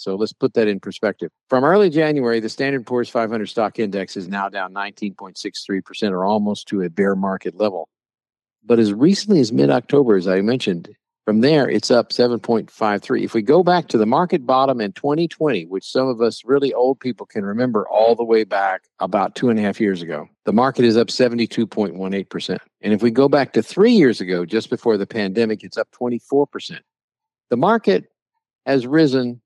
So 0.00 0.16
let's 0.16 0.32
put 0.32 0.54
that 0.54 0.66
in 0.66 0.80
perspective. 0.80 1.30
From 1.50 1.62
early 1.62 1.90
January, 1.90 2.40
the 2.40 2.48
Standard 2.48 2.86
Poor's 2.86 3.10
500 3.10 3.46
stock 3.46 3.78
index 3.78 4.16
is 4.16 4.28
now 4.28 4.48
down 4.48 4.72
19.63% 4.72 6.12
or 6.12 6.24
almost 6.24 6.66
to 6.68 6.80
a 6.80 6.88
bear 6.88 7.14
market 7.14 7.54
level. 7.56 7.86
But 8.64 8.78
as 8.78 8.94
recently 8.94 9.40
as 9.40 9.52
mid 9.52 9.68
October, 9.68 10.16
as 10.16 10.26
I 10.26 10.40
mentioned, 10.40 10.88
from 11.26 11.42
there, 11.42 11.68
it's 11.68 11.90
up 11.90 12.10
7.53. 12.10 13.22
If 13.22 13.34
we 13.34 13.42
go 13.42 13.62
back 13.62 13.88
to 13.88 13.98
the 13.98 14.06
market 14.06 14.46
bottom 14.46 14.80
in 14.80 14.92
2020, 14.92 15.66
which 15.66 15.84
some 15.84 16.08
of 16.08 16.22
us 16.22 16.46
really 16.46 16.72
old 16.72 16.98
people 16.98 17.26
can 17.26 17.44
remember 17.44 17.86
all 17.86 18.16
the 18.16 18.24
way 18.24 18.44
back 18.44 18.84
about 19.00 19.34
two 19.34 19.50
and 19.50 19.58
a 19.58 19.62
half 19.62 19.78
years 19.78 20.00
ago, 20.00 20.26
the 20.46 20.52
market 20.54 20.86
is 20.86 20.96
up 20.96 21.08
72.18%. 21.08 22.58
And 22.80 22.94
if 22.94 23.02
we 23.02 23.10
go 23.10 23.28
back 23.28 23.52
to 23.52 23.62
three 23.62 23.92
years 23.92 24.22
ago, 24.22 24.46
just 24.46 24.70
before 24.70 24.96
the 24.96 25.06
pandemic, 25.06 25.62
it's 25.62 25.76
up 25.76 25.88
24%. 25.90 26.80
The 27.50 27.56
market 27.58 28.06
has 28.64 28.86
risen 28.86 29.42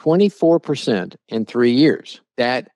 24% 0.00 1.16
in 1.28 1.44
three 1.44 1.72
years. 1.72 2.20
That 2.36 2.68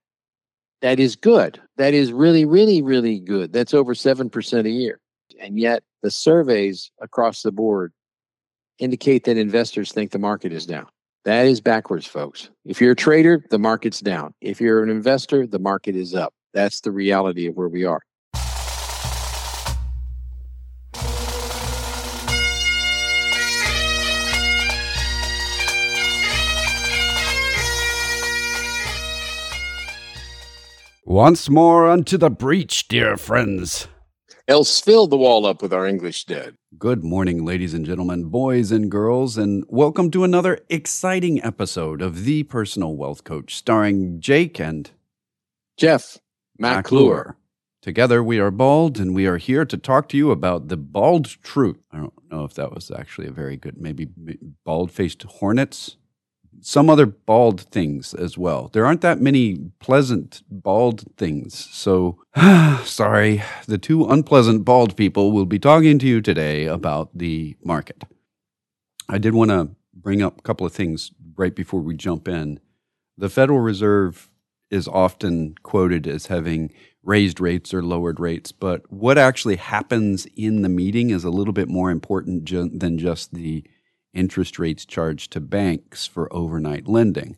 that 0.80 0.98
is 0.98 1.14
good. 1.14 1.60
That 1.76 1.94
is 1.94 2.12
really, 2.12 2.44
really, 2.44 2.82
really 2.82 3.20
good. 3.20 3.52
That's 3.52 3.72
over 3.72 3.94
7% 3.94 4.66
a 4.66 4.70
year. 4.70 5.00
And 5.40 5.58
yet 5.58 5.84
the 6.02 6.10
surveys 6.10 6.90
across 7.00 7.42
the 7.42 7.52
board 7.52 7.92
indicate 8.78 9.24
that 9.24 9.36
investors 9.36 9.92
think 9.92 10.10
the 10.10 10.18
market 10.18 10.52
is 10.52 10.66
down. 10.66 10.86
That 11.24 11.46
is 11.46 11.60
backwards, 11.60 12.06
folks. 12.06 12.50
If 12.64 12.80
you're 12.80 12.92
a 12.92 12.96
trader, 12.96 13.44
the 13.50 13.58
market's 13.58 14.00
down. 14.00 14.34
If 14.40 14.60
you're 14.60 14.82
an 14.82 14.90
investor, 14.90 15.46
the 15.46 15.60
market 15.60 15.94
is 15.94 16.16
up. 16.16 16.34
That's 16.52 16.80
the 16.80 16.90
reality 16.90 17.46
of 17.46 17.54
where 17.54 17.68
we 17.68 17.84
are. 17.84 18.02
Once 31.12 31.50
more 31.50 31.90
unto 31.90 32.16
the 32.16 32.30
breach, 32.30 32.88
dear 32.88 33.18
friends. 33.18 33.86
Else 34.48 34.80
fill 34.80 35.06
the 35.06 35.14
wall 35.18 35.44
up 35.44 35.60
with 35.60 35.70
our 35.70 35.86
English 35.86 36.24
dead. 36.24 36.54
Good 36.78 37.04
morning, 37.04 37.44
ladies 37.44 37.74
and 37.74 37.84
gentlemen, 37.84 38.30
boys 38.30 38.72
and 38.72 38.90
girls, 38.90 39.36
and 39.36 39.62
welcome 39.68 40.10
to 40.12 40.24
another 40.24 40.60
exciting 40.70 41.44
episode 41.44 42.00
of 42.00 42.24
The 42.24 42.44
Personal 42.44 42.96
Wealth 42.96 43.24
Coach, 43.24 43.54
starring 43.54 44.20
Jake 44.20 44.58
and 44.58 44.90
Jeff 45.76 46.16
McClure. 46.58 47.36
Together, 47.82 48.22
we 48.22 48.38
are 48.38 48.50
bald, 48.50 48.98
and 48.98 49.14
we 49.14 49.26
are 49.26 49.36
here 49.36 49.66
to 49.66 49.76
talk 49.76 50.08
to 50.08 50.16
you 50.16 50.30
about 50.30 50.68
the 50.68 50.78
bald 50.78 51.26
truth. 51.42 51.76
I 51.92 51.98
don't 51.98 52.14
know 52.30 52.44
if 52.44 52.54
that 52.54 52.72
was 52.72 52.90
actually 52.90 53.26
a 53.26 53.32
very 53.32 53.58
good, 53.58 53.76
maybe 53.76 54.08
bald 54.64 54.90
faced 54.90 55.24
hornets 55.24 55.98
some 56.60 56.88
other 56.88 57.06
bald 57.06 57.62
things 57.62 58.14
as 58.14 58.38
well. 58.38 58.68
There 58.72 58.86
aren't 58.86 59.00
that 59.00 59.20
many 59.20 59.56
pleasant 59.80 60.42
bald 60.48 61.04
things. 61.16 61.54
So, 61.72 62.18
sorry, 62.84 63.42
the 63.66 63.78
two 63.78 64.06
unpleasant 64.06 64.64
bald 64.64 64.96
people 64.96 65.32
will 65.32 65.46
be 65.46 65.58
talking 65.58 65.98
to 65.98 66.06
you 66.06 66.20
today 66.20 66.66
about 66.66 67.16
the 67.16 67.56
market. 67.64 68.04
I 69.08 69.18
did 69.18 69.34
want 69.34 69.50
to 69.50 69.70
bring 69.94 70.22
up 70.22 70.38
a 70.38 70.42
couple 70.42 70.66
of 70.66 70.72
things 70.72 71.12
right 71.36 71.54
before 71.54 71.80
we 71.80 71.96
jump 71.96 72.28
in. 72.28 72.60
The 73.18 73.28
Federal 73.28 73.60
Reserve 73.60 74.30
is 74.70 74.88
often 74.88 75.54
quoted 75.62 76.06
as 76.06 76.26
having 76.26 76.72
raised 77.02 77.40
rates 77.40 77.74
or 77.74 77.82
lowered 77.82 78.20
rates, 78.20 78.52
but 78.52 78.90
what 78.90 79.18
actually 79.18 79.56
happens 79.56 80.26
in 80.36 80.62
the 80.62 80.68
meeting 80.68 81.10
is 81.10 81.24
a 81.24 81.30
little 81.30 81.52
bit 81.52 81.68
more 81.68 81.90
important 81.90 82.44
ju- 82.44 82.70
than 82.72 82.96
just 82.96 83.34
the 83.34 83.64
interest 84.12 84.58
rates 84.58 84.84
charged 84.84 85.32
to 85.32 85.40
banks 85.40 86.06
for 86.06 86.32
overnight 86.32 86.88
lending. 86.88 87.36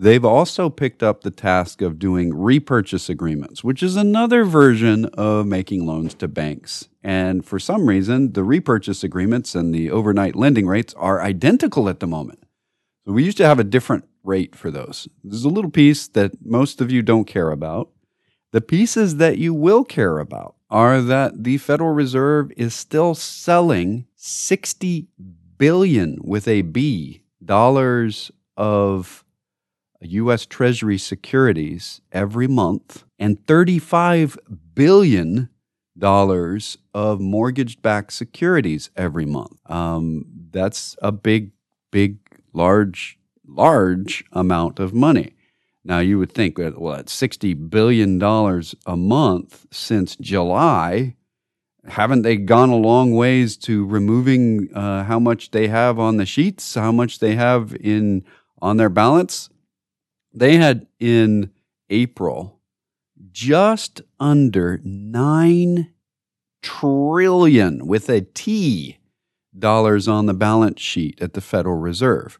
They've 0.00 0.24
also 0.24 0.70
picked 0.70 1.02
up 1.02 1.22
the 1.22 1.32
task 1.32 1.82
of 1.82 1.98
doing 1.98 2.32
repurchase 2.32 3.08
agreements, 3.08 3.64
which 3.64 3.82
is 3.82 3.96
another 3.96 4.44
version 4.44 5.06
of 5.06 5.44
making 5.46 5.86
loans 5.86 6.14
to 6.14 6.28
banks. 6.28 6.88
And 7.02 7.44
for 7.44 7.58
some 7.58 7.88
reason, 7.88 8.34
the 8.34 8.44
repurchase 8.44 9.02
agreements 9.02 9.56
and 9.56 9.74
the 9.74 9.90
overnight 9.90 10.36
lending 10.36 10.68
rates 10.68 10.94
are 10.94 11.20
identical 11.20 11.88
at 11.88 11.98
the 11.98 12.06
moment. 12.06 12.44
So 13.04 13.12
we 13.12 13.24
used 13.24 13.38
to 13.38 13.46
have 13.46 13.58
a 13.58 13.64
different 13.64 14.04
rate 14.22 14.54
for 14.54 14.70
those. 14.70 15.08
There's 15.24 15.42
a 15.42 15.48
little 15.48 15.70
piece 15.70 16.06
that 16.08 16.44
most 16.44 16.80
of 16.80 16.92
you 16.92 17.02
don't 17.02 17.24
care 17.24 17.50
about. 17.50 17.90
The 18.52 18.60
pieces 18.60 19.16
that 19.16 19.38
you 19.38 19.52
will 19.52 19.82
care 19.82 20.20
about 20.20 20.54
are 20.70 21.02
that 21.02 21.42
the 21.42 21.58
Federal 21.58 21.90
Reserve 21.90 22.52
is 22.56 22.72
still 22.72 23.16
selling 23.16 24.06
60 24.14 25.08
billion 25.58 26.18
with 26.22 26.48
a 26.48 26.62
B 26.62 27.22
dollars 27.44 28.30
of 28.56 29.24
US 30.00 30.46
Treasury 30.46 30.98
securities 30.98 32.00
every 32.12 32.46
month 32.46 33.04
and 33.18 33.44
35 33.46 34.38
billion 34.74 35.48
dollars 35.98 36.78
of 36.94 37.20
mortgage-backed 37.20 38.12
securities 38.12 38.90
every 38.96 39.26
month. 39.26 39.58
Um, 39.66 40.24
that's 40.50 40.96
a 41.02 41.10
big, 41.10 41.50
big, 41.90 42.18
large, 42.52 43.18
large 43.46 44.24
amount 44.32 44.78
of 44.78 44.94
money. 44.94 45.34
Now 45.84 45.98
you 45.98 46.18
would 46.18 46.32
think 46.32 46.56
that 46.56 46.80
well, 46.80 46.94
at 46.94 47.08
sixty 47.08 47.54
billion 47.54 48.18
dollars 48.18 48.74
a 48.86 48.96
month 48.96 49.66
since 49.70 50.16
July, 50.16 51.16
haven't 51.88 52.22
they 52.22 52.36
gone 52.36 52.70
a 52.70 52.76
long 52.76 53.14
ways 53.14 53.56
to 53.58 53.86
removing 53.86 54.68
uh, 54.74 55.04
how 55.04 55.18
much 55.18 55.50
they 55.50 55.68
have 55.68 55.98
on 55.98 56.16
the 56.16 56.26
sheets, 56.26 56.74
how 56.74 56.92
much 56.92 57.18
they 57.18 57.34
have 57.34 57.74
in 57.80 58.24
on 58.60 58.76
their 58.76 58.88
balance? 58.88 59.50
They 60.32 60.56
had 60.56 60.86
in 60.98 61.50
April 61.90 62.60
just 63.30 64.02
under 64.20 64.80
nine 64.84 65.92
trillion 66.62 67.86
with 67.86 68.08
a 68.08 68.20
T 68.20 68.98
dollars 69.58 70.06
on 70.06 70.26
the 70.26 70.34
balance 70.34 70.80
sheet 70.80 71.20
at 71.20 71.32
the 71.32 71.40
Federal 71.40 71.76
Reserve. 71.76 72.38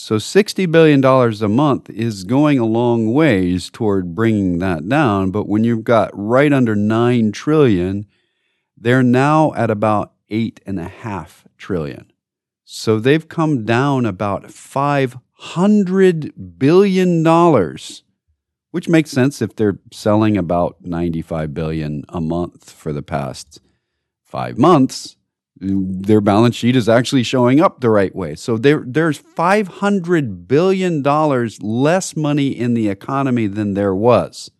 So 0.00 0.14
$60 0.16 0.70
billion 0.70 1.04
a 1.04 1.48
month 1.48 1.90
is 1.90 2.22
going 2.22 2.60
a 2.60 2.64
long 2.64 3.12
ways 3.12 3.68
toward 3.68 4.14
bringing 4.14 4.60
that 4.60 4.88
down. 4.88 5.32
But 5.32 5.48
when 5.48 5.64
you've 5.64 5.82
got 5.82 6.10
right 6.12 6.52
under 6.52 6.76
9 6.76 7.32
trillion, 7.32 8.06
they're 8.80 9.02
now 9.02 9.52
at 9.54 9.70
about 9.70 10.12
eight 10.28 10.60
and 10.66 10.78
a 10.78 10.88
half 10.88 11.46
trillion. 11.56 12.12
So 12.64 12.98
they've 12.98 13.26
come 13.26 13.64
down 13.64 14.04
about 14.04 14.44
$500 14.44 16.58
billion, 16.58 17.76
which 18.70 18.88
makes 18.88 19.10
sense 19.10 19.40
if 19.40 19.56
they're 19.56 19.78
selling 19.90 20.36
about 20.36 20.76
95 20.82 21.54
billion 21.54 22.04
a 22.10 22.20
month 22.20 22.70
for 22.70 22.92
the 22.92 23.02
past 23.02 23.60
five 24.22 24.58
months. 24.58 25.16
Their 25.60 26.20
balance 26.20 26.54
sheet 26.54 26.76
is 26.76 26.88
actually 26.88 27.24
showing 27.24 27.58
up 27.58 27.80
the 27.80 27.90
right 27.90 28.14
way. 28.14 28.34
So 28.34 28.58
there, 28.58 28.84
there's 28.86 29.20
$500 29.20 30.46
billion 30.46 31.02
less 31.02 32.16
money 32.16 32.48
in 32.48 32.74
the 32.74 32.88
economy 32.88 33.46
than 33.46 33.74
there 33.74 33.94
was 33.94 34.50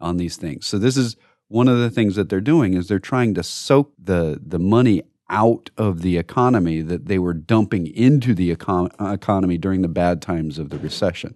on 0.00 0.16
these 0.16 0.36
things. 0.36 0.66
So 0.66 0.78
this 0.78 0.96
is 0.96 1.16
one 1.48 1.68
of 1.68 1.78
the 1.78 1.90
things 1.90 2.16
that 2.16 2.28
they're 2.28 2.40
doing 2.40 2.74
is 2.74 2.88
they're 2.88 2.98
trying 2.98 3.34
to 3.34 3.42
soak 3.42 3.92
the 3.98 4.40
the 4.44 4.58
money 4.58 5.02
out 5.28 5.70
of 5.76 6.02
the 6.02 6.18
economy 6.18 6.82
that 6.82 7.06
they 7.06 7.18
were 7.18 7.34
dumping 7.34 7.86
into 7.88 8.32
the 8.32 8.54
econ- 8.54 8.94
uh, 9.00 9.12
economy 9.12 9.58
during 9.58 9.82
the 9.82 9.88
bad 9.88 10.22
times 10.22 10.58
of 10.58 10.70
the 10.70 10.78
recession. 10.78 11.34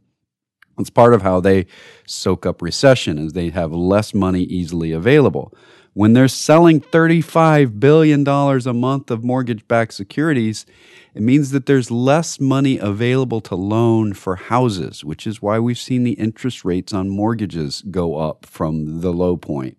It's 0.79 0.91
part 0.91 1.13
of 1.13 1.23
how 1.23 1.41
they 1.41 1.67
soak 2.07 2.47
up 2.47 2.63
recession 2.63 3.19
is 3.19 3.33
they 3.33 3.51
have 3.51 3.73
less 3.73 4.15
money 4.15 4.43
easily 4.43 4.93
available. 4.93 5.53
When 5.93 6.13
they're 6.13 6.29
selling 6.29 6.81
$35 6.81 7.81
billion 7.81 8.27
a 8.27 8.73
month 8.73 9.11
of 9.11 9.25
mortgage 9.25 9.67
backed 9.67 9.93
securities, 9.93 10.65
it 11.13 11.21
means 11.23 11.51
that 11.51 11.67
there's 11.67 11.91
less 11.91 12.39
money 12.39 12.79
available 12.79 13.41
to 13.41 13.57
loan 13.57 14.15
for 14.15 14.37
houses, 14.37 15.05
which 15.05 15.27
is 15.27 15.43
why 15.43 15.59
we've 15.59 15.77
seen 15.77 16.05
the 16.05 16.13
interest 16.13 16.65
rates 16.65 16.95
on 16.95 17.09
mortgages 17.09 17.83
go 17.91 18.17
up 18.17 18.47
from 18.47 19.01
the 19.01 19.13
low 19.13 19.37
point 19.37 19.77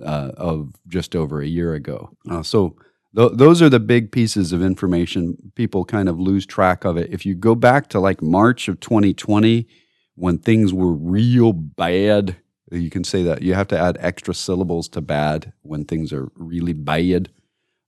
uh, 0.00 0.32
of 0.36 0.74
just 0.88 1.14
over 1.16 1.40
a 1.40 1.46
year 1.46 1.74
ago. 1.74 2.10
Uh, 2.30 2.42
so 2.42 2.76
th- 3.16 3.32
those 3.34 3.60
are 3.60 3.68
the 3.68 3.80
big 3.80 4.12
pieces 4.12 4.52
of 4.52 4.62
information. 4.62 5.36
People 5.54 5.84
kind 5.84 6.08
of 6.08 6.18
lose 6.18 6.46
track 6.46 6.84
of 6.84 6.96
it. 6.96 7.12
If 7.12 7.26
you 7.26 7.34
go 7.34 7.54
back 7.54 7.88
to 7.88 8.00
like 8.00 8.22
March 8.22 8.68
of 8.68 8.80
2020, 8.80 9.66
when 10.14 10.38
things 10.38 10.72
were 10.72 10.92
real 10.92 11.52
bad, 11.52 12.36
you 12.70 12.90
can 12.90 13.04
say 13.04 13.22
that 13.22 13.42
you 13.42 13.54
have 13.54 13.68
to 13.68 13.78
add 13.78 13.96
extra 14.00 14.34
syllables 14.34 14.88
to 14.90 15.00
bad 15.00 15.52
when 15.62 15.84
things 15.84 16.12
are 16.12 16.28
really 16.36 16.72
bad. 16.72 17.30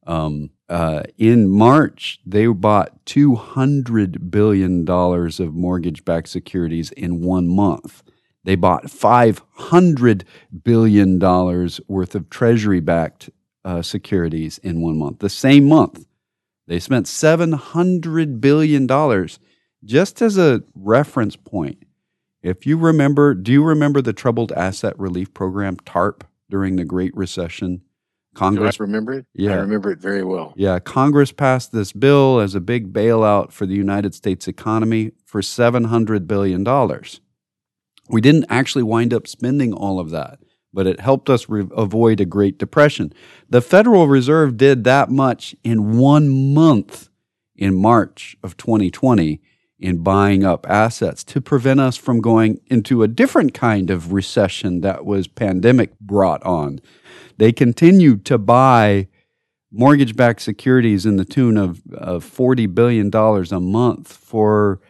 Um, 0.07 0.51
uh, 0.69 1.03
in 1.19 1.49
March, 1.49 2.21
they 2.27 2.47
bought 2.47 3.05
$200 3.07 4.31
billion 4.31 4.89
of 4.89 5.55
mortgage 5.55 6.05
backed 6.05 6.29
securities 6.29 6.91
in 6.93 7.21
one 7.23 7.49
month. 7.49 8.03
They 8.45 8.55
bought 8.55 8.85
$500 8.85 10.23
billion 10.63 11.19
worth 11.19 12.15
of 12.15 12.31
treasury 12.31 12.81
backed 12.81 13.31
uh, 13.65 13.83
securities 13.83 14.59
in 14.59 14.81
one 14.81 14.99
month. 14.99 15.21
The 15.21 15.31
same 15.31 15.67
month, 15.67 16.07
they 16.67 16.79
spent 16.79 17.07
$700 17.07 18.41
billion 18.41 19.29
just 19.85 20.23
as 20.23 20.39
a 20.39 20.63
reference 20.75 21.37
point, 21.37 21.85
if 22.45 22.67
you 22.67 22.77
remember, 22.77 23.35
do 23.35 23.53
you 23.53 23.65
remember 23.65 24.03
the 24.03 24.13
Troubled 24.13 24.53
Asset 24.53 24.99
Relief 24.99 25.33
Program, 25.33 25.77
TARP, 25.79 26.25
during 26.51 26.77
the 26.77 26.85
Great 26.85 27.17
Recession? 27.17 27.81
Congress. 28.35 28.77
Do 28.77 28.85
I 28.85 28.87
remember 28.87 29.13
it? 29.13 29.27
Yeah. 29.33 29.53
I 29.53 29.57
remember 29.57 29.93
it 29.93 30.01
very 30.01 30.25
well. 30.25 30.53
Yeah. 30.57 30.79
Congress 30.81 31.33
passed 31.33 31.73
this 31.73 31.93
bill 31.93 32.41
as 32.41 32.55
a 32.55 32.61
big 32.61 32.93
bailout 32.93 33.53
for 33.53 33.65
the 33.65 33.75
United 33.75 34.15
States 34.15 34.49
economy 34.49 35.13
for 35.25 35.41
$700 35.41 36.27
billion. 36.27 36.65
We 38.09 38.21
didn't 38.21 38.47
actually 38.49 38.83
wind 38.83 39.15
up 39.15 39.27
spending 39.27 39.73
all 39.73 39.99
of 39.99 40.11
that, 40.11 40.39
but 40.73 40.87
it 40.87 41.01
helped 41.01 41.31
us 41.31 41.49
re- 41.49 41.67
avoid 41.77 42.21
a 42.21 42.25
Great 42.25 42.59
Depression. 42.59 43.13
The 43.49 43.63
Federal 43.63 44.09
Reserve 44.09 44.57
did 44.57 44.85
that 44.85 45.11
much 45.11 45.55
in 45.65 45.99
one 45.99 46.55
month 46.55 47.09
in 47.57 47.75
March 47.75 48.37
of 48.43 48.57
2020 48.57 49.41
in 49.79 49.99
buying 49.99 50.45
up 50.45 50.67
assets 50.69 51.25
to 51.25 51.41
prevent 51.41 51.81
us 51.81 51.97
from 51.97 52.21
going 52.21 52.61
into 52.67 53.03
a 53.03 53.09
different 53.09 53.55
kind 53.55 53.91
of 53.91 54.13
recession 54.13 54.81
that 54.81 55.05
was 55.05 55.27
pandemic 55.29 55.99
brought 56.01 56.43
on. 56.45 56.81
They 57.39 57.53
continued 57.53 58.25
to 58.27 58.39
buy 58.39 59.09
mortgage 59.71 60.15
backed 60.15 60.41
securities 60.41 61.05
in 61.05 61.17
the 61.17 61.25
tune 61.25 61.57
of, 61.57 61.83
of 61.93 62.25
$40 62.25 62.73
billion 62.73 63.11
a 63.15 63.61
month 63.61 64.13
for 64.13 64.81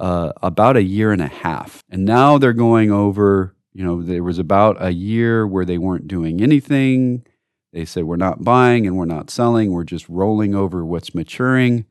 uh, 0.00 0.32
about 0.42 0.76
a 0.76 0.82
year 0.82 1.12
and 1.12 1.20
a 1.20 1.28
half. 1.28 1.84
And 1.90 2.04
now 2.04 2.38
they're 2.38 2.54
going 2.54 2.90
over, 2.90 3.54
you 3.72 3.84
know, 3.84 4.02
there 4.02 4.24
was 4.24 4.38
about 4.38 4.82
a 4.82 4.92
year 4.92 5.46
where 5.46 5.66
they 5.66 5.78
weren't 5.78 6.08
doing 6.08 6.40
anything. 6.40 7.26
They 7.72 7.84
said, 7.84 8.04
we're 8.04 8.16
not 8.16 8.42
buying 8.42 8.86
and 8.86 8.96
we're 8.96 9.04
not 9.04 9.30
selling, 9.30 9.70
we're 9.70 9.84
just 9.84 10.08
rolling 10.08 10.54
over 10.54 10.84
what's 10.84 11.14
maturing. 11.14 11.84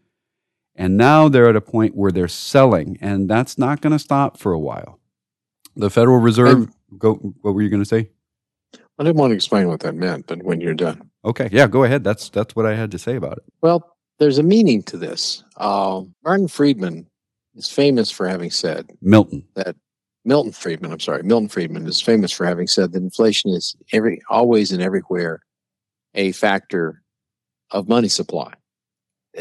And 0.76 0.98
now 0.98 1.30
they're 1.30 1.50
at 1.50 1.56
a 1.56 1.62
point 1.62 1.96
where 1.96 2.12
they're 2.12 2.28
selling, 2.28 2.98
and 3.02 3.30
that's 3.30 3.58
not 3.58 3.82
going 3.82 3.92
to 3.92 4.00
stop 4.00 4.38
for 4.38 4.54
a 4.54 4.60
while. 4.60 5.00
The 5.76 5.90
Federal 5.90 6.20
Reserve, 6.20 6.70
go, 6.98 7.16
what 7.16 7.54
were 7.54 7.62
you 7.62 7.70
going 7.70 7.84
to 7.84 7.88
say? 7.88 8.10
I 8.98 9.04
didn't 9.04 9.18
want 9.18 9.32
to 9.32 9.36
explain 9.36 9.68
what 9.68 9.82
that 9.82 9.96
meant, 9.96 10.28
but 10.28 10.42
when 10.44 10.62
you're 10.62 10.74
done. 10.74 11.10
Okay, 11.26 11.50
yeah, 11.52 11.68
go 11.68 11.84
ahead. 11.84 12.04
That's 12.04 12.30
that's 12.30 12.56
what 12.56 12.66
I 12.66 12.76
had 12.76 12.92
to 12.92 13.00
say 13.00 13.16
about 13.16 13.38
it. 13.38 13.44
Well, 13.62 13.98
there's 14.20 14.38
a 14.38 14.44
meaning 14.44 14.84
to 14.84 14.98
this. 14.98 15.44
Uh, 15.58 16.04
Martin 16.24 16.48
Friedman 16.48 17.09
is 17.60 17.70
famous 17.70 18.10
for 18.10 18.28
having 18.28 18.52
said 18.52 18.90
Milton 19.02 19.46
that 19.56 19.76
Milton 20.26 20.52
Friedman. 20.52 20.92
I'm 20.92 21.00
sorry, 21.00 21.24
Milton 21.24 21.50
Friedman 21.50 21.88
is 21.88 22.02
famous 22.02 22.32
for 22.32 22.46
having 22.46 22.68
said 22.68 22.92
that 22.92 23.04
inflation 23.04 23.52
is 23.52 23.76
every 23.94 24.22
always 24.30 24.72
and 24.72 24.82
everywhere 24.82 25.42
a 26.16 26.32
factor 26.32 27.02
of 27.72 27.88
money 27.88 28.08
supply 28.08 28.54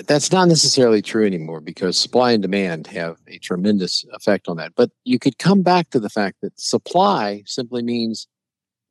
that's 0.07 0.31
not 0.31 0.49
necessarily 0.49 1.03
true 1.03 1.27
anymore 1.27 1.61
because 1.61 1.97
supply 1.97 2.33
and 2.33 2.43
demand 2.43 2.87
have 2.89 3.17
a 3.27 3.39
tremendous 3.39 4.05
effect 4.13 4.49
on 4.49 4.57
that. 4.59 4.75
But 4.77 4.91
you 5.05 5.19
could 5.19 5.39
come 5.39 5.63
back 5.63 5.91
to 5.91 6.01
the 6.01 6.11
fact 6.11 6.39
that 6.43 6.59
supply 6.61 7.43
simply 7.47 7.83
means 7.83 8.29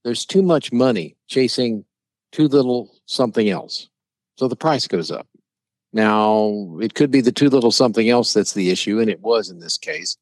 there's 0.04 0.26
too 0.26 0.42
much 0.42 0.72
money 0.72 1.16
chasing 1.28 1.86
too 2.32 2.48
little 2.48 2.92
something 3.06 3.50
else. 3.50 3.90
So 4.38 4.48
the 4.48 4.56
price 4.56 4.88
goes 4.88 5.12
up. 5.12 5.28
Now, 5.94 6.78
it 6.82 6.94
could 6.94 7.12
be 7.12 7.22
the 7.22 7.32
too 7.32 7.50
little 7.50 7.72
something 7.72 8.10
else 8.10 8.34
that's 8.34 8.54
the 8.54 8.70
issue, 8.70 9.00
and 9.00 9.10
it 9.10 9.22
was 9.22 9.50
in 9.50 9.60
this 9.60 9.78
case. 9.78 10.18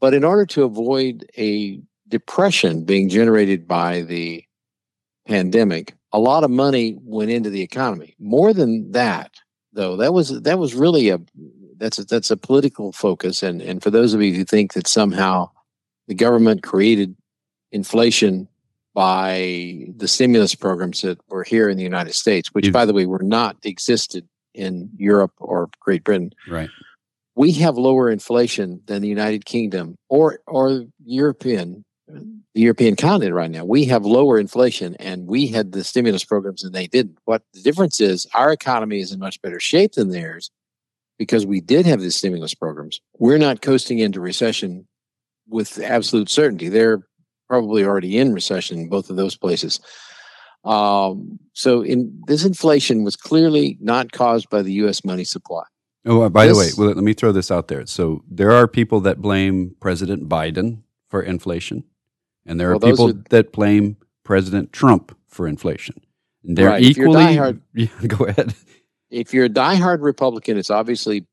But 0.00 0.14
in 0.14 0.24
order 0.24 0.46
to 0.46 0.64
avoid 0.64 1.28
a 1.36 1.80
depression 2.08 2.84
being 2.84 3.08
generated 3.08 3.68
by 3.68 4.02
the 4.02 4.44
pandemic, 5.26 5.94
a 6.12 6.18
lot 6.18 6.44
of 6.44 6.50
money 6.50 6.96
went 7.02 7.30
into 7.30 7.50
the 7.50 7.62
economy. 7.62 8.14
More 8.18 8.54
than 8.54 8.92
that, 8.92 9.32
though. 9.72 9.96
That 9.96 10.14
was 10.14 10.40
that 10.42 10.58
was 10.58 10.74
really 10.74 11.10
a 11.10 11.20
that's 11.76 11.98
a, 11.98 12.04
that's 12.04 12.30
a 12.30 12.36
political 12.36 12.92
focus, 12.92 13.42
and 13.42 13.60
and 13.60 13.82
for 13.82 13.90
those 13.90 14.14
of 14.14 14.22
you 14.22 14.34
who 14.34 14.44
think 14.44 14.72
that 14.72 14.86
somehow 14.86 15.50
the 16.06 16.14
government 16.14 16.62
created 16.62 17.14
inflation 17.70 18.48
by 18.94 19.86
the 19.96 20.08
stimulus 20.08 20.54
programs 20.54 21.02
that 21.02 21.20
were 21.28 21.44
here 21.44 21.68
in 21.68 21.76
the 21.76 21.84
United 21.84 22.14
States, 22.14 22.48
which, 22.54 22.72
by 22.72 22.84
the 22.84 22.94
way, 22.94 23.06
were 23.06 23.22
not 23.22 23.56
existed 23.62 24.26
in 24.58 24.90
Europe 24.96 25.32
or 25.38 25.70
Great 25.80 26.04
Britain. 26.04 26.32
Right. 26.48 26.70
We 27.34 27.52
have 27.52 27.78
lower 27.78 28.10
inflation 28.10 28.82
than 28.86 29.00
the 29.00 29.08
United 29.08 29.44
Kingdom 29.44 29.96
or 30.08 30.40
or 30.46 30.84
European 31.04 31.84
the 32.08 32.60
European 32.62 32.96
continent 32.96 33.34
right 33.34 33.50
now. 33.50 33.64
We 33.64 33.84
have 33.86 34.04
lower 34.04 34.38
inflation 34.38 34.96
and 34.96 35.26
we 35.26 35.46
had 35.46 35.72
the 35.72 35.84
stimulus 35.84 36.24
programs 36.24 36.64
and 36.64 36.74
they 36.74 36.86
didn't. 36.86 37.18
What 37.24 37.42
the 37.52 37.60
difference 37.60 38.00
is, 38.00 38.26
our 38.34 38.52
economy 38.52 39.00
is 39.00 39.12
in 39.12 39.20
much 39.20 39.40
better 39.42 39.60
shape 39.60 39.92
than 39.92 40.10
theirs 40.10 40.50
because 41.18 41.44
we 41.44 41.60
did 41.60 41.84
have 41.86 42.00
the 42.00 42.10
stimulus 42.10 42.54
programs. 42.54 43.00
We're 43.18 43.38
not 43.38 43.60
coasting 43.60 43.98
into 43.98 44.20
recession 44.20 44.86
with 45.48 45.78
absolute 45.80 46.30
certainty. 46.30 46.68
They're 46.68 47.02
probably 47.48 47.84
already 47.84 48.18
in 48.18 48.32
recession 48.32 48.78
in 48.78 48.88
both 48.88 49.10
of 49.10 49.16
those 49.16 49.36
places. 49.36 49.80
Um, 50.64 51.38
so 51.52 51.82
in 51.82 52.22
this 52.26 52.44
inflation 52.44 53.04
was 53.04 53.16
clearly 53.16 53.78
not 53.80 54.12
caused 54.12 54.50
by 54.50 54.62
the 54.62 54.72
U.S. 54.74 55.04
money 55.04 55.24
supply. 55.24 55.64
Oh, 56.04 56.22
uh, 56.22 56.28
by 56.28 56.46
this, 56.46 56.56
the 56.56 56.82
way, 56.82 56.86
well, 56.86 56.94
let 56.94 57.04
me 57.04 57.12
throw 57.12 57.32
this 57.32 57.50
out 57.50 57.68
there. 57.68 57.84
So 57.86 58.22
there 58.30 58.52
are 58.52 58.66
people 58.66 59.00
that 59.00 59.20
blame 59.20 59.74
President 59.80 60.28
Biden 60.28 60.82
for 61.08 61.22
inflation. 61.22 61.84
And 62.46 62.58
there 62.58 62.68
well, 62.70 62.76
are 62.76 62.80
people 62.80 63.10
are, 63.10 63.24
that 63.30 63.52
blame 63.52 63.96
President 64.24 64.72
Trump 64.72 65.16
for 65.26 65.46
inflation. 65.46 66.00
And 66.44 66.56
they're 66.56 66.68
right. 66.70 66.82
equally. 66.82 67.16
Diehard, 67.16 67.60
yeah, 67.74 67.88
go 68.06 68.24
ahead. 68.24 68.54
If 69.10 69.34
you're 69.34 69.46
a 69.46 69.50
diehard 69.50 70.02
Republican, 70.02 70.56
it's 70.56 70.70
obviously 70.70 71.26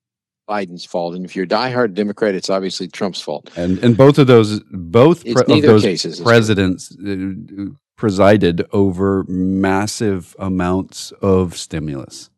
Biden's 0.48 0.86
fault, 0.86 1.16
and 1.16 1.26
if 1.26 1.36
you're 1.36 1.46
a 1.46 1.48
diehard 1.48 1.94
Democrat, 1.94 2.36
it's 2.36 2.50
obviously 2.50 2.88
Trump's 2.88 3.22
fault. 3.22 3.52
And 3.56 3.80
and 3.80 3.98
both 3.98 4.18
of 4.18 4.28
those, 4.28 4.62
both 4.72 5.24
pre- 5.24 5.58
of 5.58 5.62
those 5.62 5.82
cases, 5.82 6.20
presidents 6.20 6.92
uh, 6.92 7.66
presided 8.06 8.64
over 8.72 9.24
massive 9.28 10.36
amounts 10.38 11.12
of 11.24 11.58
stimulus. 11.58 12.30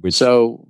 Which, 0.00 0.14
so 0.14 0.68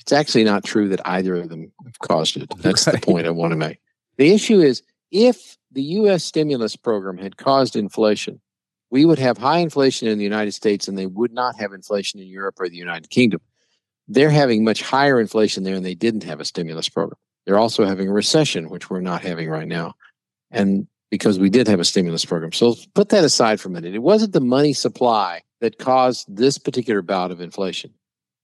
it's 0.00 0.12
actually 0.12 0.44
not 0.44 0.64
true 0.64 0.88
that 0.88 1.06
either 1.06 1.34
of 1.34 1.50
them 1.50 1.70
caused 1.98 2.38
it. 2.38 2.50
That's 2.60 2.86
right. 2.86 2.98
the 2.98 3.02
point 3.02 3.26
I 3.26 3.30
want 3.30 3.50
to 3.50 3.58
make. 3.58 3.80
The 4.16 4.32
issue 4.32 4.60
is 4.60 4.82
if 5.10 5.58
the 5.72 5.82
US 5.82 6.24
stimulus 6.24 6.74
program 6.74 7.18
had 7.18 7.36
caused 7.36 7.76
inflation, 7.76 8.40
we 8.90 9.04
would 9.04 9.18
have 9.18 9.36
high 9.36 9.58
inflation 9.58 10.08
in 10.08 10.16
the 10.16 10.24
United 10.24 10.52
States 10.52 10.88
and 10.88 10.96
they 10.96 11.04
would 11.04 11.34
not 11.34 11.60
have 11.60 11.74
inflation 11.74 12.18
in 12.18 12.28
Europe 12.28 12.54
or 12.58 12.70
the 12.70 12.76
United 12.76 13.10
Kingdom. 13.10 13.42
They're 14.08 14.30
having 14.30 14.64
much 14.64 14.80
higher 14.80 15.20
inflation 15.20 15.64
there 15.64 15.74
and 15.74 15.84
they 15.84 15.94
didn't 15.94 16.24
have 16.24 16.40
a 16.40 16.46
stimulus 16.46 16.88
program. 16.88 17.18
They're 17.44 17.58
also 17.58 17.84
having 17.84 18.08
a 18.08 18.12
recession, 18.14 18.70
which 18.70 18.88
we're 18.88 19.02
not 19.02 19.20
having 19.20 19.50
right 19.50 19.68
now. 19.68 19.96
And 20.50 20.86
because 21.12 21.38
we 21.38 21.50
did 21.50 21.68
have 21.68 21.78
a 21.78 21.84
stimulus 21.84 22.24
program. 22.24 22.52
So 22.52 22.74
put 22.94 23.10
that 23.10 23.22
aside 23.22 23.60
for 23.60 23.68
a 23.68 23.70
minute. 23.70 23.94
It 23.94 23.98
wasn't 23.98 24.32
the 24.32 24.40
money 24.40 24.72
supply 24.72 25.42
that 25.60 25.78
caused 25.78 26.34
this 26.34 26.56
particular 26.56 27.02
bout 27.02 27.30
of 27.30 27.38
inflation. 27.38 27.92